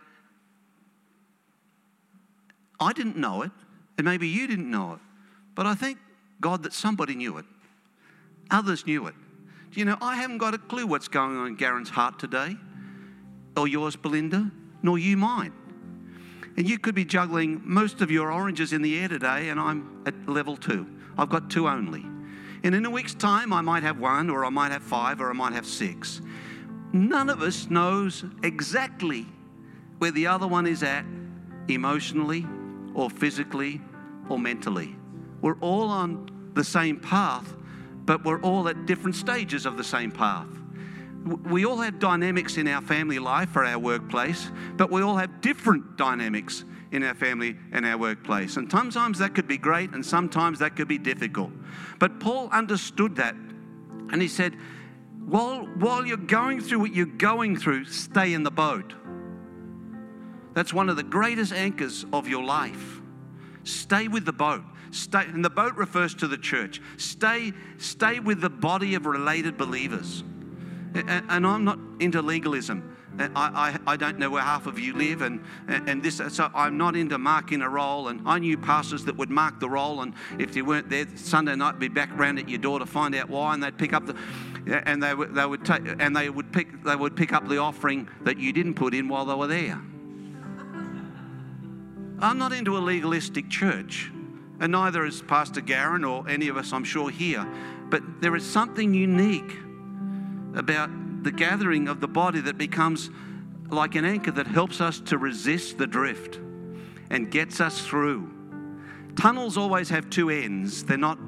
I 2.81 2.93
didn't 2.93 3.17
know 3.17 3.43
it, 3.43 3.53
and 3.97 4.05
maybe 4.05 4.27
you 4.29 4.47
didn't 4.47 4.71
know 4.71 4.95
it. 4.95 5.01
But 5.55 5.67
I 5.67 5.75
thank 5.75 5.99
God 6.41 6.63
that 6.65 6.73
somebody 6.73 7.15
knew 7.15 7.39
it. 7.39 7.45
Others 8.51 8.87
knew 8.87 9.07
it. 9.07 9.15
You 9.75 9.87
know, 9.87 9.97
I 10.03 10.17
haven't 10.17 10.37
got 10.37 10.53
a 10.53 10.59
clue 10.59 10.87
what's 10.87 11.09
going 11.09 11.39
on 11.39 11.47
in 11.47 11.57
Garen's 11.57 11.89
heart 11.89 12.19
today, 12.19 12.57
or 13.57 13.67
yours, 13.67 13.97
Belinda, 13.97 14.51
nor 14.83 14.99
you 14.99 15.17
mine. 15.17 15.55
And 16.59 16.69
you 16.69 16.79
could 16.79 16.95
be 16.95 17.07
juggling 17.07 17.63
most 17.65 18.03
of 18.03 18.11
your 18.11 18.31
oranges 18.31 18.75
in 18.75 18.83
the 18.83 18.99
air 18.99 19.09
today, 19.09 19.49
and 19.49 19.59
I'm 19.59 20.03
at 20.05 20.29
level 20.29 20.59
two. 20.59 20.87
I've 21.17 21.31
got 21.31 21.49
two 21.49 21.69
only. 21.69 22.05
And 22.65 22.75
in 22.75 22.85
a 22.85 22.91
week's 22.91 23.15
time, 23.15 23.51
I 23.51 23.63
might 23.63 23.83
have 23.83 23.99
one, 23.99 24.29
or 24.29 24.45
I 24.45 24.51
might 24.51 24.73
have 24.73 24.83
five, 24.83 25.23
or 25.23 25.31
I 25.31 25.33
might 25.33 25.55
have 25.55 25.67
six. 25.67 26.21
None 26.93 27.31
of 27.31 27.41
us 27.41 27.71
knows 27.71 28.27
exactly 28.43 29.27
where 29.99 30.11
the 30.11 30.27
other 30.27 30.47
one 30.47 30.67
is 30.67 30.83
at 30.83 31.07
emotionally, 31.69 32.45
or 32.93 33.09
physically, 33.09 33.81
or 34.29 34.39
mentally. 34.39 34.95
We're 35.41 35.59
all 35.61 35.89
on 35.89 36.51
the 36.53 36.63
same 36.63 37.01
path, 37.01 37.55
but 38.05 38.25
we're 38.25 38.41
all 38.41 38.69
at 38.69 38.87
different 38.87 39.17
stages 39.17 39.67
of 39.67 39.77
the 39.77 39.85
same 39.85 40.11
path. 40.11 40.49
We 41.25 41.65
all 41.65 41.77
have 41.79 41.99
dynamics 42.01 42.57
in 42.57 42.67
our 42.67 42.83
family 42.83 43.19
life 43.19 43.55
or 43.55 43.65
our 43.65 43.79
workplace, 43.79 44.51
but 44.77 44.91
we 44.91 45.03
all 45.03 45.17
have 45.17 45.41
different 45.41 45.97
dynamics 45.97 46.65
in 46.91 47.05
our 47.05 47.15
family 47.15 47.57
and 47.71 47.87
our 47.87 47.97
workplace. 47.97 48.57
And 48.57 48.71
sometimes 48.71 49.19
that 49.19 49.35
could 49.35 49.47
be 49.47 49.57
great 49.57 49.93
and 49.93 50.05
sometimes 50.05 50.59
that 50.59 50.77
could 50.77 50.89
be 50.89 50.99
difficult. 50.99 51.51
But 51.99 52.19
Paul 52.19 52.49
understood 52.51 53.17
that 53.17 53.35
and 54.13 54.21
he 54.21 54.29
said, 54.29 54.57
while, 55.25 55.61
while 55.79 56.05
you're 56.05 56.17
going 56.17 56.61
through 56.61 56.81
what 56.81 56.95
you're 56.95 57.07
going 57.07 57.57
through, 57.57 57.87
stay 57.87 58.35
in 58.35 58.43
the 58.43 58.51
boat. 58.51 58.93
That's 60.55 60.75
one 60.75 60.91
of 60.91 60.97
the 60.97 61.03
greatest 61.03 61.53
anchors 61.53 62.05
of 62.13 62.29
your 62.29 62.45
life. 62.45 63.01
Stay 63.65 64.09
with 64.09 64.25
the 64.25 64.33
boat. 64.33 64.63
Stay, 64.93 65.25
and 65.25 65.43
the 65.43 65.51
boat 65.51 65.75
refers 65.75 66.15
to 66.17 66.29
the 66.29 66.37
church. 66.37 66.81
Stay, 66.99 67.55
stay 67.79 68.21
with 68.21 68.43
the 68.43 68.51
body 68.51 68.95
of 68.95 69.07
related 69.07 69.57
believers. 69.57 70.23
And, 70.95 71.25
and 71.31 71.47
I'm 71.47 71.65
not 71.65 71.79
into 71.99 72.21
legalism. 72.21 72.95
I, 73.19 73.29
I, 73.35 73.93
I, 73.93 73.97
don't 73.97 74.19
know 74.19 74.29
where 74.31 74.43
half 74.43 74.67
of 74.67 74.79
you 74.79 74.95
live, 74.95 75.23
and, 75.23 75.43
and 75.67 76.03
this, 76.03 76.21
so 76.29 76.51
I'm 76.55 76.77
not 76.77 76.95
into 76.95 77.17
marking 77.19 77.63
a 77.63 77.69
roll. 77.69 78.09
And 78.09 78.21
I 78.27 78.39
knew 78.39 78.59
pastors 78.59 79.05
that 79.07 79.17
would 79.17 79.31
mark 79.31 79.61
the 79.61 79.69
roll, 79.69 80.03
and 80.03 80.13
if 80.39 80.55
you 80.57 80.65
weren't 80.67 80.91
there 80.91 81.07
Sunday 81.17 81.57
night, 81.57 81.79
be 81.79 81.89
back 81.89 82.11
round 82.19 82.39
at 82.39 82.49
your 82.49 82.59
door 82.59 82.79
to 82.79 82.87
find 82.87 83.15
out 83.15 83.31
why, 83.31 83.55
and 83.55 83.63
they'd 83.63 83.77
pick 83.77 83.95
up 83.95 84.07
the, 84.07 84.17
and 84.87 85.03
they 85.03 85.15
would, 85.15 85.35
they 85.35 85.47
would 85.47 85.65
take, 85.65 85.83
and 86.01 86.15
they 86.15 86.29
would 86.29 86.53
pick, 86.53 86.85
they 86.85 86.97
would 86.97 87.17
pick 87.17 87.33
up 87.33 87.49
the 87.49 87.59
offering 87.59 88.09
that 88.25 88.39
you 88.39 88.53
didn't 88.53 88.75
put 88.75 88.93
in 88.93 89.09
while 89.09 89.25
they 89.25 89.35
were 89.35 89.47
there. 89.47 89.81
I'm 92.19 92.39
not 92.39 92.53
into 92.53 92.77
a 92.77 92.81
legalistic 92.81 93.49
church 93.49 94.11
and 94.63 94.71
neither 94.71 95.05
is 95.05 95.21
Pastor 95.23 95.61
Garen 95.61 96.05
or 96.05 96.27
any 96.29 96.47
of 96.47 96.57
us, 96.57 96.73
I'm 96.73 96.85
sure, 96.85 97.11
here. 97.11 97.45
But 97.91 98.23
there 98.23 98.37
is 98.37 98.49
something 98.49 98.95
unique 98.95 99.57
about 100.55 100.89
the 101.25 101.33
gathering 101.33 101.89
of 101.89 102.01
the 102.01 102.07
body 102.07 102.41
that 102.43 102.59
becomes 102.59 103.11
like 103.71 103.97
an 103.97 104.05
anchor 104.05 104.31
that 104.31 104.47
helps 104.47 104.81
us 104.81 105.01
to 105.01 105.19
resist 105.19 105.79
the 105.79 105.87
drift 105.89 106.37
and 107.11 107.29
gets 107.29 107.61
us 107.61 107.85
through. 107.85 108.31
Tunnels 109.17 109.57
always 109.57 109.89
have 109.89 110.09
two 110.11 110.31
ends, 110.31 110.85
they're 110.85 110.97
not 110.97 111.19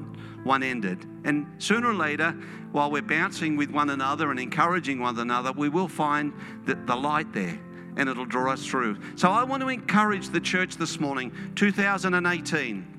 one 0.44 0.62
ended. 0.62 1.04
And 1.24 1.60
sooner 1.60 1.88
or 1.88 1.94
later, 1.94 2.30
while 2.70 2.88
we're 2.88 3.02
bouncing 3.02 3.56
with 3.56 3.70
one 3.70 3.90
another 3.90 4.30
and 4.30 4.38
encouraging 4.38 5.00
one 5.00 5.18
another, 5.18 5.50
we 5.50 5.68
will 5.68 5.88
find 5.88 6.32
the, 6.66 6.76
the 6.76 6.94
light 6.94 7.32
there 7.32 7.58
and 7.96 8.08
it'll 8.08 8.26
draw 8.26 8.52
us 8.52 8.64
through. 8.64 8.96
So 9.16 9.32
I 9.32 9.42
want 9.42 9.60
to 9.62 9.70
encourage 9.70 10.28
the 10.28 10.40
church 10.40 10.76
this 10.76 11.00
morning, 11.00 11.32
2018. 11.56 12.93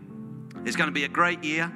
It's 0.65 0.75
going 0.75 0.87
to 0.87 0.93
be 0.93 1.03
a 1.03 1.09
great 1.09 1.43
year. 1.43 1.71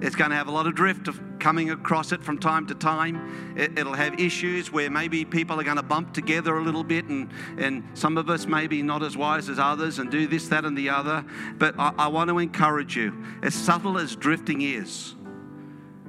It's 0.00 0.16
going 0.16 0.30
to 0.30 0.36
have 0.36 0.48
a 0.48 0.50
lot 0.50 0.66
of 0.66 0.74
drift 0.74 1.06
of 1.06 1.20
coming 1.38 1.70
across 1.70 2.12
it 2.12 2.22
from 2.22 2.38
time 2.38 2.66
to 2.66 2.74
time. 2.74 3.54
It, 3.56 3.84
will 3.84 3.94
have 3.94 4.18
issues 4.18 4.72
where 4.72 4.90
maybe 4.90 5.24
people 5.24 5.60
are 5.60 5.64
going 5.64 5.76
to 5.76 5.82
bump 5.82 6.12
together 6.12 6.56
a 6.56 6.62
little 6.62 6.84
bit, 6.84 7.04
and, 7.06 7.30
and 7.58 7.84
some 7.94 8.16
of 8.16 8.28
us 8.28 8.46
may 8.46 8.66
be 8.66 8.82
not 8.82 9.02
as 9.02 9.16
wise 9.16 9.48
as 9.48 9.58
others 9.58 10.00
and 10.00 10.10
do 10.10 10.26
this, 10.26 10.48
that, 10.48 10.64
and 10.64 10.76
the 10.76 10.88
other. 10.88 11.24
But 11.56 11.78
I, 11.78 11.92
I 11.98 12.08
want 12.08 12.30
to 12.30 12.38
encourage 12.38 12.96
you 12.96 13.24
as 13.42 13.54
subtle 13.54 13.98
as 13.98 14.16
drifting 14.16 14.62
is, 14.62 15.14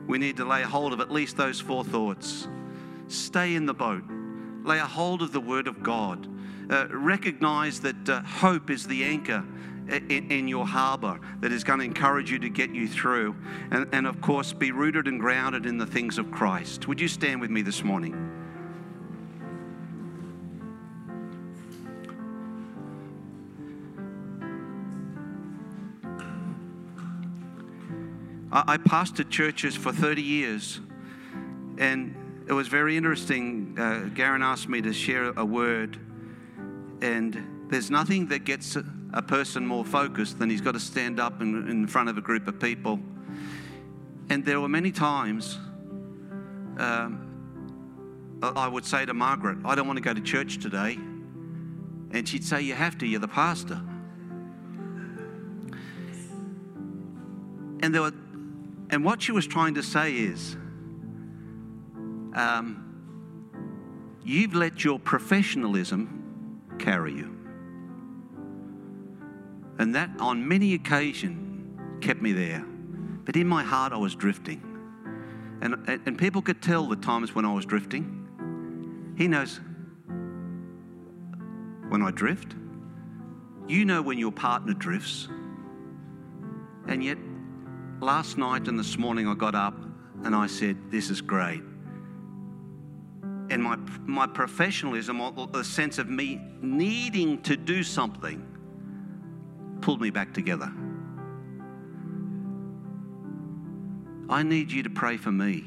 we 0.07 0.17
need 0.17 0.37
to 0.37 0.45
lay 0.45 0.63
hold 0.63 0.93
of 0.93 0.99
at 0.99 1.11
least 1.11 1.37
those 1.37 1.59
four 1.59 1.83
thoughts. 1.83 2.47
Stay 3.07 3.55
in 3.55 3.65
the 3.65 3.73
boat, 3.73 4.03
lay 4.63 4.79
a 4.79 4.85
hold 4.85 5.21
of 5.21 5.33
the 5.33 5.41
Word 5.41 5.67
of 5.67 5.81
God. 5.81 6.27
Uh, 6.69 6.87
recognize 6.89 7.81
that 7.81 8.09
uh, 8.09 8.21
hope 8.21 8.69
is 8.69 8.87
the 8.87 9.03
anchor 9.03 9.43
in, 9.89 10.31
in 10.31 10.47
your 10.47 10.65
harbor 10.65 11.19
that 11.41 11.51
is 11.51 11.63
going 11.63 11.79
to 11.79 11.85
encourage 11.85 12.31
you 12.31 12.39
to 12.39 12.49
get 12.49 12.71
you 12.71 12.87
through. 12.87 13.35
And, 13.71 13.87
and 13.91 14.07
of 14.07 14.21
course, 14.21 14.53
be 14.53 14.71
rooted 14.71 15.07
and 15.07 15.19
grounded 15.19 15.65
in 15.65 15.77
the 15.77 15.85
things 15.85 16.17
of 16.17 16.31
Christ. 16.31 16.87
Would 16.87 16.99
you 16.99 17.07
stand 17.07 17.41
with 17.41 17.49
me 17.49 17.61
this 17.61 17.83
morning? 17.83 18.13
I, 28.51 28.73
I 28.73 28.77
pastored 28.77 29.29
churches 29.29 29.75
for 29.75 29.91
30 29.91 30.21
years, 30.21 30.79
and 31.77 32.15
it 32.47 32.53
was 32.53 32.67
very 32.67 32.95
interesting. 32.95 33.75
Uh, 33.77 34.09
Garen 34.13 34.41
asked 34.41 34.69
me 34.69 34.81
to 34.81 34.93
share 34.93 35.33
a 35.35 35.45
word, 35.45 35.97
and 37.01 37.67
there's 37.69 37.89
nothing 37.89 38.27
that 38.27 38.45
gets 38.45 38.77
a 39.13 39.21
person 39.21 39.65
more 39.65 39.85
focused 39.85 40.39
than 40.39 40.49
he's 40.49 40.61
got 40.61 40.73
to 40.73 40.79
stand 40.79 41.19
up 41.19 41.41
in, 41.41 41.69
in 41.69 41.87
front 41.87 42.09
of 42.09 42.17
a 42.17 42.21
group 42.21 42.47
of 42.47 42.59
people. 42.59 42.99
And 44.29 44.43
there 44.43 44.59
were 44.59 44.69
many 44.69 44.91
times 44.91 45.59
um, 46.77 47.33
I 48.41 48.67
would 48.67 48.85
say 48.85 49.05
to 49.05 49.13
Margaret, 49.13 49.59
I 49.63 49.75
don't 49.75 49.87
want 49.87 49.97
to 49.97 50.03
go 50.03 50.13
to 50.13 50.21
church 50.21 50.59
today. 50.59 50.97
And 52.11 52.27
she'd 52.27 52.43
say, 52.43 52.61
You 52.61 52.73
have 52.73 52.97
to, 52.99 53.07
you're 53.07 53.19
the 53.19 53.27
pastor. 53.27 53.81
And 57.81 57.93
there 57.93 58.01
were, 58.01 58.13
and 58.89 59.03
what 59.03 59.21
she 59.21 59.31
was 59.31 59.47
trying 59.47 59.75
to 59.75 59.83
say 59.83 60.13
is, 60.13 60.55
um, 62.35 62.79
you've 64.23 64.55
let 64.55 64.83
your 64.83 64.99
professionalism 64.99 66.61
carry 66.79 67.13
you. 67.13 67.32
And 69.79 69.95
that, 69.95 70.09
on 70.19 70.47
many 70.47 70.73
occasions, 70.73 71.75
kept 72.01 72.21
me 72.21 72.31
there. 72.31 72.65
But 73.25 73.35
in 73.35 73.47
my 73.47 73.63
heart, 73.63 73.93
I 73.93 73.97
was 73.97 74.15
drifting. 74.15 74.61
And, 75.61 75.75
and 75.87 76.17
people 76.17 76.41
could 76.41 76.61
tell 76.61 76.87
the 76.87 76.97
times 76.97 77.33
when 77.33 77.45
I 77.45 77.53
was 77.53 77.65
drifting. 77.65 79.13
He 79.17 79.27
knows 79.27 79.59
when 81.89 82.01
I 82.01 82.11
drift. 82.11 82.55
You 83.67 83.85
know 83.85 84.01
when 84.01 84.17
your 84.17 84.31
partner 84.31 84.73
drifts. 84.73 85.29
And 86.87 87.03
yet, 87.03 87.17
last 88.01 88.37
night 88.37 88.67
and 88.67 88.77
this 88.77 88.97
morning, 88.97 89.27
I 89.27 89.35
got 89.35 89.55
up 89.55 89.75
and 90.23 90.35
I 90.35 90.47
said, 90.47 90.77
This 90.91 91.09
is 91.09 91.21
great. 91.21 91.61
And 93.49 93.61
my, 93.61 93.77
my 94.05 94.27
professionalism, 94.27 95.21
the 95.51 95.63
sense 95.63 95.97
of 95.97 96.09
me 96.09 96.41
needing 96.61 97.41
to 97.43 97.55
do 97.55 97.83
something, 97.83 98.45
pulled 99.83 99.99
me 99.99 100.09
back 100.09 100.33
together. 100.33 100.71
I 104.29 104.41
need 104.41 104.71
you 104.71 104.83
to 104.83 104.89
pray 104.89 105.17
for 105.17 105.31
me, 105.31 105.65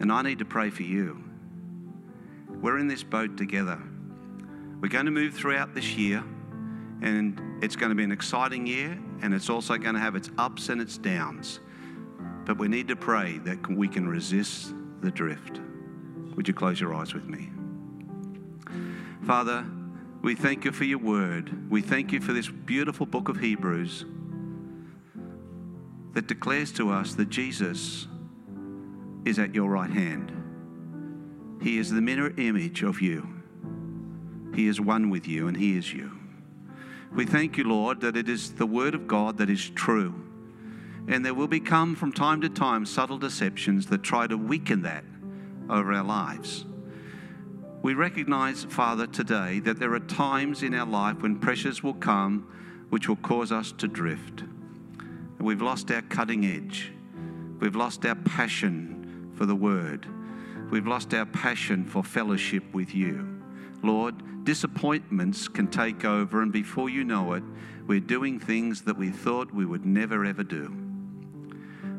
and 0.00 0.10
I 0.10 0.22
need 0.22 0.40
to 0.40 0.44
pray 0.44 0.68
for 0.70 0.82
you. 0.82 1.22
We're 2.48 2.78
in 2.78 2.88
this 2.88 3.04
boat 3.04 3.36
together. 3.36 3.80
We're 4.80 4.88
going 4.88 5.04
to 5.04 5.12
move 5.12 5.34
throughout 5.34 5.72
this 5.72 5.94
year, 5.94 6.24
and 7.00 7.40
it's 7.62 7.76
going 7.76 7.90
to 7.90 7.94
be 7.94 8.02
an 8.02 8.10
exciting 8.10 8.66
year, 8.66 8.98
and 9.22 9.32
it's 9.32 9.48
also 9.48 9.78
going 9.78 9.94
to 9.94 10.00
have 10.00 10.16
its 10.16 10.28
ups 10.36 10.68
and 10.68 10.80
its 10.80 10.98
downs. 10.98 11.60
But 12.44 12.58
we 12.58 12.66
need 12.66 12.88
to 12.88 12.96
pray 12.96 13.38
that 13.44 13.68
we 13.68 13.86
can 13.86 14.08
resist 14.08 14.74
the 15.00 15.12
drift. 15.12 15.60
Would 16.34 16.48
you 16.48 16.54
close 16.54 16.80
your 16.80 16.92
eyes 16.92 17.14
with 17.14 17.26
me? 17.26 17.50
Father, 19.24 19.64
we 20.22 20.34
thank 20.34 20.64
you 20.64 20.72
for 20.72 20.84
your 20.84 20.98
word. 20.98 21.70
We 21.70 21.80
thank 21.80 22.12
you 22.12 22.20
for 22.20 22.32
this 22.32 22.48
beautiful 22.48 23.06
book 23.06 23.28
of 23.28 23.38
Hebrews 23.38 24.04
that 26.14 26.26
declares 26.26 26.72
to 26.72 26.90
us 26.90 27.14
that 27.14 27.28
Jesus 27.28 28.08
is 29.24 29.38
at 29.38 29.54
your 29.54 29.70
right 29.70 29.90
hand. 29.90 30.32
He 31.62 31.78
is 31.78 31.90
the 31.90 32.00
mirror 32.00 32.32
image 32.36 32.82
of 32.82 33.00
you. 33.00 33.28
He 34.54 34.66
is 34.66 34.80
one 34.80 35.10
with 35.10 35.28
you, 35.28 35.46
and 35.46 35.56
He 35.56 35.76
is 35.76 35.92
you. 35.92 36.10
We 37.14 37.24
thank 37.24 37.56
you, 37.56 37.64
Lord, 37.64 38.00
that 38.00 38.16
it 38.16 38.28
is 38.28 38.52
the 38.52 38.66
Word 38.66 38.94
of 38.94 39.06
God 39.06 39.38
that 39.38 39.50
is 39.50 39.70
true. 39.70 40.14
And 41.06 41.24
there 41.24 41.34
will 41.34 41.48
become 41.48 41.94
from 41.94 42.12
time 42.12 42.40
to 42.40 42.48
time 42.48 42.84
subtle 42.84 43.18
deceptions 43.18 43.86
that 43.86 44.02
try 44.02 44.26
to 44.26 44.36
weaken 44.36 44.82
that 44.82 45.04
over 45.70 45.92
our 45.92 46.04
lives. 46.04 46.64
We 47.88 47.94
recognize, 47.94 48.64
Father, 48.64 49.06
today 49.06 49.60
that 49.60 49.80
there 49.80 49.94
are 49.94 50.00
times 50.00 50.62
in 50.62 50.74
our 50.74 50.84
life 50.84 51.22
when 51.22 51.38
pressures 51.38 51.82
will 51.82 51.94
come 51.94 52.46
which 52.90 53.08
will 53.08 53.16
cause 53.16 53.50
us 53.50 53.72
to 53.78 53.88
drift. 53.88 54.44
We've 55.38 55.62
lost 55.62 55.90
our 55.90 56.02
cutting 56.02 56.44
edge. 56.44 56.92
We've 57.60 57.74
lost 57.74 58.04
our 58.04 58.14
passion 58.14 59.32
for 59.38 59.46
the 59.46 59.54
Word. 59.54 60.06
We've 60.70 60.86
lost 60.86 61.14
our 61.14 61.24
passion 61.24 61.86
for 61.86 62.04
fellowship 62.04 62.62
with 62.74 62.94
you. 62.94 63.40
Lord, 63.82 64.44
disappointments 64.44 65.48
can 65.48 65.68
take 65.68 66.04
over, 66.04 66.42
and 66.42 66.52
before 66.52 66.90
you 66.90 67.04
know 67.04 67.32
it, 67.32 67.42
we're 67.86 68.00
doing 68.00 68.38
things 68.38 68.82
that 68.82 68.98
we 68.98 69.08
thought 69.08 69.54
we 69.54 69.64
would 69.64 69.86
never 69.86 70.26
ever 70.26 70.44
do. 70.44 70.76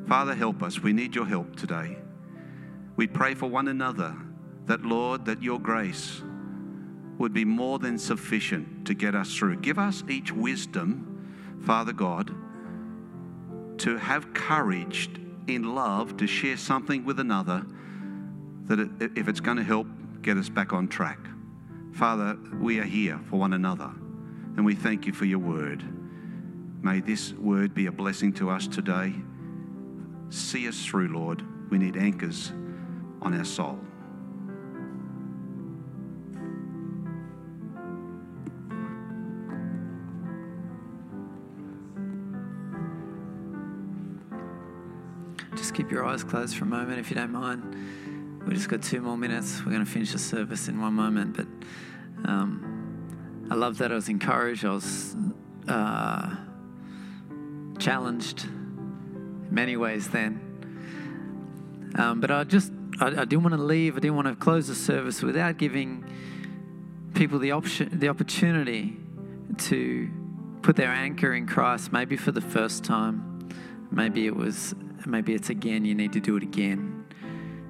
Father, 0.07 0.35
help 0.35 0.61
us. 0.61 0.83
We 0.83 0.93
need 0.93 1.15
your 1.15 1.25
help 1.25 1.55
today. 1.55 1.97
We 2.95 3.07
pray 3.07 3.33
for 3.33 3.47
one 3.47 3.69
another 3.69 4.15
that, 4.65 4.83
Lord, 4.83 5.25
that 5.25 5.41
your 5.41 5.59
grace 5.59 6.21
would 7.17 7.33
be 7.33 7.45
more 7.45 7.79
than 7.79 7.97
sufficient 7.97 8.87
to 8.87 8.93
get 8.93 9.13
us 9.13 9.35
through. 9.35 9.57
Give 9.57 9.77
us 9.77 10.03
each 10.09 10.31
wisdom, 10.31 11.59
Father 11.65 11.93
God, 11.93 12.33
to 13.79 13.97
have 13.97 14.33
courage 14.33 15.09
in 15.47 15.75
love 15.75 16.17
to 16.17 16.27
share 16.27 16.57
something 16.57 17.05
with 17.05 17.19
another 17.19 17.65
that 18.65 18.79
it, 18.79 19.11
if 19.17 19.27
it's 19.27 19.39
going 19.39 19.57
to 19.57 19.63
help 19.63 19.87
get 20.21 20.37
us 20.37 20.47
back 20.47 20.73
on 20.73 20.87
track. 20.87 21.19
Father, 21.93 22.37
we 22.59 22.79
are 22.79 22.85
here 22.85 23.19
for 23.29 23.37
one 23.37 23.53
another 23.53 23.91
and 24.55 24.65
we 24.65 24.75
thank 24.75 25.05
you 25.05 25.13
for 25.13 25.25
your 25.25 25.39
word. 25.39 25.83
May 26.81 27.01
this 27.01 27.33
word 27.33 27.73
be 27.73 27.87
a 27.87 27.91
blessing 27.91 28.31
to 28.33 28.49
us 28.49 28.67
today. 28.67 29.13
See 30.29 30.67
us 30.67 30.85
through, 30.85 31.09
Lord. 31.09 31.43
We 31.69 31.77
need 31.77 31.97
anchors 31.97 32.53
on 33.21 33.33
our 33.37 33.45
soul. 33.45 33.79
Keep 45.89 45.95
your 45.95 46.05
eyes 46.05 46.23
closed 46.23 46.55
for 46.55 46.65
a 46.65 46.67
moment 46.67 46.99
if 46.99 47.09
you 47.09 47.15
don't 47.15 47.31
mind. 47.31 48.43
We've 48.45 48.55
just 48.55 48.69
got 48.69 48.83
two 48.83 49.01
more 49.01 49.17
minutes. 49.17 49.65
We're 49.65 49.71
going 49.71 49.83
to 49.83 49.89
finish 49.91 50.11
the 50.11 50.19
service 50.19 50.67
in 50.67 50.79
one 50.79 50.93
moment. 50.93 51.35
But 51.35 51.47
um, 52.29 53.47
I 53.49 53.55
love 53.55 53.79
that 53.79 53.91
I 53.91 53.95
was 53.95 54.07
encouraged. 54.07 54.65
I 54.65 54.69
was 54.69 55.15
uh, 55.67 56.35
challenged 57.79 58.43
in 58.43 59.47
many 59.49 59.77
ways 59.77 60.09
then. 60.09 61.95
Um, 61.97 62.21
but 62.21 62.29
I 62.29 62.43
just, 62.43 62.71
I, 62.99 63.07
I 63.07 63.25
didn't 63.25 63.41
want 63.41 63.55
to 63.55 63.63
leave. 63.63 63.97
I 63.97 63.99
didn't 63.99 64.15
want 64.15 64.27
to 64.27 64.35
close 64.35 64.67
the 64.67 64.75
service 64.75 65.23
without 65.23 65.57
giving 65.57 66.05
people 67.15 67.39
the 67.39 67.49
option, 67.53 67.97
the 67.97 68.09
opportunity 68.09 68.95
to 69.57 70.07
put 70.61 70.75
their 70.75 70.91
anchor 70.91 71.33
in 71.33 71.47
Christ, 71.47 71.91
maybe 71.91 72.15
for 72.15 72.31
the 72.31 72.41
first 72.41 72.83
time. 72.83 73.49
Maybe 73.91 74.27
it 74.27 74.35
was 74.35 74.75
maybe 75.05 75.33
it's 75.33 75.49
again, 75.49 75.85
you 75.85 75.95
need 75.95 76.13
to 76.13 76.19
do 76.19 76.35
it 76.35 76.43
again. 76.43 77.05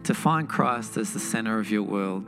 To 0.03 0.13
find 0.13 0.47
Christ 0.47 0.97
as 0.97 1.13
the 1.13 1.19
center 1.19 1.59
of 1.59 1.69
your 1.69 1.83
world. 1.83 2.25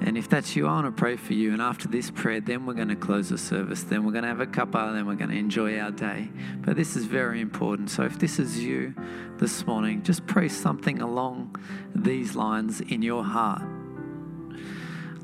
And 0.00 0.16
if 0.16 0.28
that's 0.28 0.54
you, 0.54 0.66
I 0.66 0.72
want 0.72 0.86
to 0.86 0.92
pray 0.92 1.16
for 1.16 1.34
you. 1.34 1.52
And 1.52 1.60
after 1.60 1.88
this 1.88 2.10
prayer, 2.10 2.40
then 2.40 2.66
we're 2.66 2.74
going 2.74 2.88
to 2.88 2.96
close 2.96 3.30
the 3.30 3.38
service. 3.38 3.82
Then 3.82 4.04
we're 4.04 4.12
going 4.12 4.22
to 4.22 4.28
have 4.28 4.40
a 4.40 4.46
cuppa. 4.46 4.94
Then 4.94 5.06
we're 5.06 5.16
going 5.16 5.30
to 5.30 5.36
enjoy 5.36 5.78
our 5.78 5.90
day. 5.90 6.28
But 6.60 6.76
this 6.76 6.94
is 6.94 7.04
very 7.04 7.40
important. 7.40 7.90
So 7.90 8.04
if 8.04 8.18
this 8.18 8.38
is 8.38 8.62
you 8.62 8.94
this 9.38 9.66
morning, 9.66 10.02
just 10.02 10.26
pray 10.26 10.48
something 10.48 11.00
along 11.02 11.56
these 11.94 12.36
lines 12.36 12.80
in 12.80 13.02
your 13.02 13.24
heart. 13.24 13.62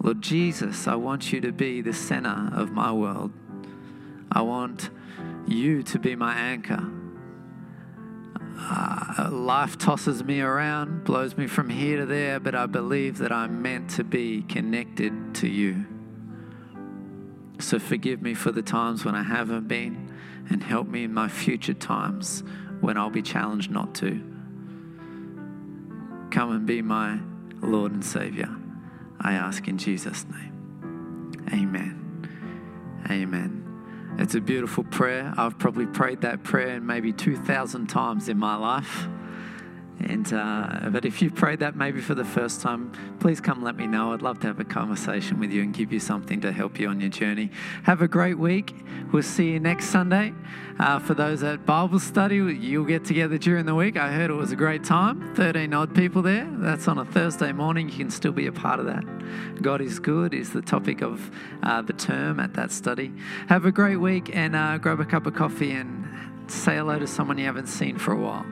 Lord 0.02 0.20
Jesus, 0.20 0.88
I 0.88 0.96
want 0.96 1.32
you 1.32 1.40
to 1.40 1.52
be 1.52 1.80
the 1.80 1.92
center 1.92 2.50
of 2.52 2.72
my 2.72 2.92
world. 2.92 3.32
I 4.32 4.42
want 4.42 4.90
you 5.46 5.82
to 5.84 5.98
be 5.98 6.16
my 6.16 6.34
anchor 6.34 6.90
uh, 8.56 9.28
life 9.30 9.76
tosses 9.78 10.22
me 10.22 10.40
around, 10.40 11.04
blows 11.04 11.36
me 11.36 11.46
from 11.46 11.70
here 11.70 11.98
to 11.98 12.06
there, 12.06 12.40
but 12.40 12.54
I 12.54 12.66
believe 12.66 13.18
that 13.18 13.32
I'm 13.32 13.62
meant 13.62 13.90
to 13.90 14.04
be 14.04 14.42
connected 14.42 15.34
to 15.36 15.48
you. 15.48 15.86
So 17.58 17.78
forgive 17.78 18.22
me 18.22 18.34
for 18.34 18.52
the 18.52 18.62
times 18.62 19.04
when 19.04 19.14
I 19.14 19.22
haven't 19.22 19.68
been, 19.68 20.12
and 20.50 20.62
help 20.62 20.86
me 20.86 21.04
in 21.04 21.14
my 21.14 21.28
future 21.28 21.74
times 21.74 22.42
when 22.80 22.96
I'll 22.96 23.10
be 23.10 23.22
challenged 23.22 23.70
not 23.70 23.94
to. 23.96 24.20
Come 26.30 26.52
and 26.52 26.66
be 26.66 26.82
my 26.82 27.18
Lord 27.60 27.92
and 27.92 28.04
Savior. 28.04 28.54
I 29.20 29.32
ask 29.32 29.66
in 29.68 29.78
Jesus' 29.78 30.26
name. 30.28 31.32
Amen. 31.52 32.28
Amen. 33.08 33.63
It's 34.16 34.36
a 34.36 34.40
beautiful 34.40 34.84
prayer. 34.84 35.34
I've 35.36 35.58
probably 35.58 35.86
prayed 35.86 36.20
that 36.20 36.44
prayer 36.44 36.80
maybe 36.80 37.12
2,000 37.12 37.88
times 37.88 38.28
in 38.28 38.38
my 38.38 38.54
life. 38.54 39.08
And 40.00 40.32
uh, 40.32 40.90
but 40.90 41.04
if 41.04 41.22
you've 41.22 41.34
prayed 41.34 41.60
that 41.60 41.76
maybe 41.76 42.00
for 42.00 42.14
the 42.14 42.24
first 42.24 42.60
time, 42.60 42.92
please 43.20 43.40
come 43.40 43.62
let 43.62 43.76
me 43.76 43.86
know. 43.86 44.12
I'd 44.12 44.22
love 44.22 44.40
to 44.40 44.48
have 44.48 44.60
a 44.60 44.64
conversation 44.64 45.38
with 45.38 45.50
you 45.50 45.62
and 45.62 45.72
give 45.72 45.92
you 45.92 46.00
something 46.00 46.40
to 46.40 46.52
help 46.52 46.78
you 46.78 46.88
on 46.88 47.00
your 47.00 47.10
journey. 47.10 47.50
Have 47.84 48.02
a 48.02 48.08
great 48.08 48.38
week. 48.38 48.74
We'll 49.12 49.22
see 49.22 49.52
you 49.52 49.60
next 49.60 49.86
Sunday. 49.86 50.34
Uh, 50.78 50.98
for 50.98 51.14
those 51.14 51.42
at 51.42 51.64
Bible 51.64 52.00
study, 52.00 52.36
you'll 52.36 52.84
get 52.84 53.04
together 53.04 53.38
during 53.38 53.66
the 53.66 53.74
week. 53.74 53.96
I 53.96 54.10
heard 54.10 54.30
it 54.30 54.34
was 54.34 54.50
a 54.50 54.56
great 54.56 54.82
time. 54.82 55.34
13 55.36 55.72
odd 55.72 55.94
people 55.94 56.22
there. 56.22 56.48
That's 56.50 56.88
on 56.88 56.98
a 56.98 57.04
Thursday 57.04 57.52
morning. 57.52 57.88
You 57.88 57.96
can 57.96 58.10
still 58.10 58.32
be 58.32 58.46
a 58.46 58.52
part 58.52 58.80
of 58.80 58.86
that. 58.86 59.04
God 59.62 59.80
is 59.80 60.00
good 60.00 60.34
is 60.34 60.52
the 60.52 60.62
topic 60.62 61.02
of 61.02 61.30
uh, 61.62 61.82
the 61.82 61.92
term 61.92 62.40
at 62.40 62.54
that 62.54 62.72
study. 62.72 63.12
Have 63.48 63.64
a 63.64 63.72
great 63.72 63.96
week 63.96 64.34
and 64.34 64.56
uh, 64.56 64.78
grab 64.78 65.00
a 65.00 65.04
cup 65.04 65.26
of 65.26 65.34
coffee 65.34 65.70
and 65.70 66.04
say 66.48 66.76
hello 66.76 66.98
to 66.98 67.06
someone 67.06 67.38
you 67.38 67.46
haven't 67.46 67.68
seen 67.68 67.96
for 67.96 68.12
a 68.12 68.18
while. 68.18 68.44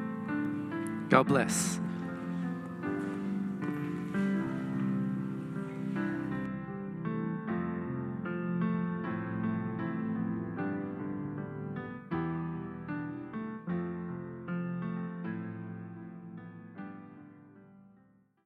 God 1.13 1.27
bless. 1.27 1.82